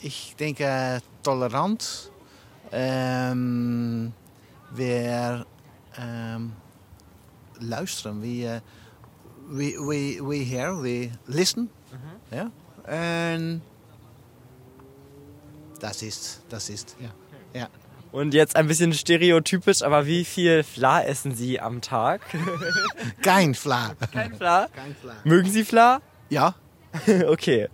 ich 0.00 0.36
denke 0.38 1.00
tolerant. 1.22 2.10
Ähm, 2.72 4.12
wir 4.70 5.46
ähm, 5.98 6.52
luisteren. 7.60 8.20
We, 8.20 8.60
we, 9.48 9.78
we, 9.78 10.20
we 10.20 10.36
hear, 10.44 10.82
we 10.82 11.10
listen. 11.26 11.70
Ja? 12.30 12.50
En 12.86 13.62
das 15.80 16.02
ist, 16.02 16.42
das 16.48 16.68
ist, 16.70 16.96
ja. 17.00 17.10
ja. 17.58 17.68
Und 18.12 18.32
jetzt 18.32 18.54
ein 18.54 18.68
bisschen 18.68 18.92
stereotypisch, 18.92 19.82
aber 19.82 20.06
wie 20.06 20.24
viel 20.24 20.62
Fla 20.62 21.02
essen 21.02 21.34
Sie 21.34 21.60
am 21.60 21.80
Tag? 21.80 22.20
Kein 23.22 23.54
Fla. 23.54 23.96
Kein 24.12 24.36
Fla? 24.36 24.68
Kein 24.72 24.94
Fla. 24.94 25.16
Mögen 25.24 25.50
Sie 25.50 25.64
Fla? 25.64 26.00
Ja. 26.30 26.54
okay. 27.26 27.68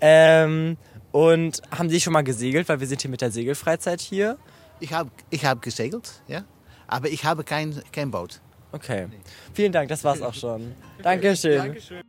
Ähm, 0.00 0.76
und 1.12 1.62
haben 1.70 1.90
Sie 1.90 2.00
schon 2.00 2.12
mal 2.12 2.24
gesegelt? 2.24 2.68
Weil 2.68 2.80
wir 2.80 2.88
sind 2.88 3.02
hier 3.02 3.10
mit 3.10 3.20
der 3.20 3.30
Segelfreizeit 3.30 4.00
hier. 4.00 4.36
Ich 4.80 4.92
habe 4.92 5.10
ich 5.30 5.44
hab 5.44 5.62
gesegelt, 5.62 6.22
ja. 6.26 6.44
Aber 6.88 7.08
ich 7.08 7.24
habe 7.24 7.44
kein, 7.44 7.80
kein 7.92 8.10
Boot. 8.10 8.40
Okay. 8.72 9.06
Vielen 9.52 9.70
Dank, 9.70 9.88
das 9.88 10.02
war's 10.02 10.20
auch 10.20 10.34
schon. 10.34 10.74
Dankeschön. 11.02 11.58
Dankeschön. 11.58 12.02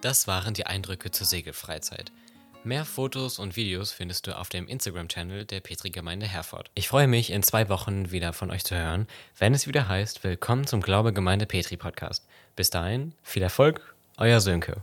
Das 0.00 0.28
waren 0.28 0.54
die 0.54 0.66
Eindrücke 0.66 1.10
zur 1.10 1.26
Segelfreizeit. 1.26 2.12
Mehr 2.64 2.84
Fotos 2.84 3.40
und 3.40 3.56
Videos 3.56 3.90
findest 3.90 4.28
du 4.28 4.38
auf 4.38 4.48
dem 4.48 4.68
Instagram-Channel 4.68 5.46
der 5.46 5.58
Petri-Gemeinde 5.58 6.26
Herford. 6.26 6.70
Ich 6.76 6.86
freue 6.86 7.08
mich, 7.08 7.32
in 7.32 7.42
zwei 7.42 7.68
Wochen 7.68 8.12
wieder 8.12 8.32
von 8.32 8.52
euch 8.52 8.62
zu 8.62 8.76
hören, 8.76 9.08
wenn 9.36 9.52
es 9.52 9.66
wieder 9.66 9.88
heißt, 9.88 10.22
willkommen 10.22 10.64
zum 10.68 10.80
Glaube 10.80 11.12
Gemeinde 11.12 11.46
Petri 11.46 11.76
Podcast. 11.76 12.24
Bis 12.54 12.70
dahin, 12.70 13.14
viel 13.24 13.42
Erfolg, 13.42 13.96
euer 14.16 14.40
Sönke. 14.40 14.80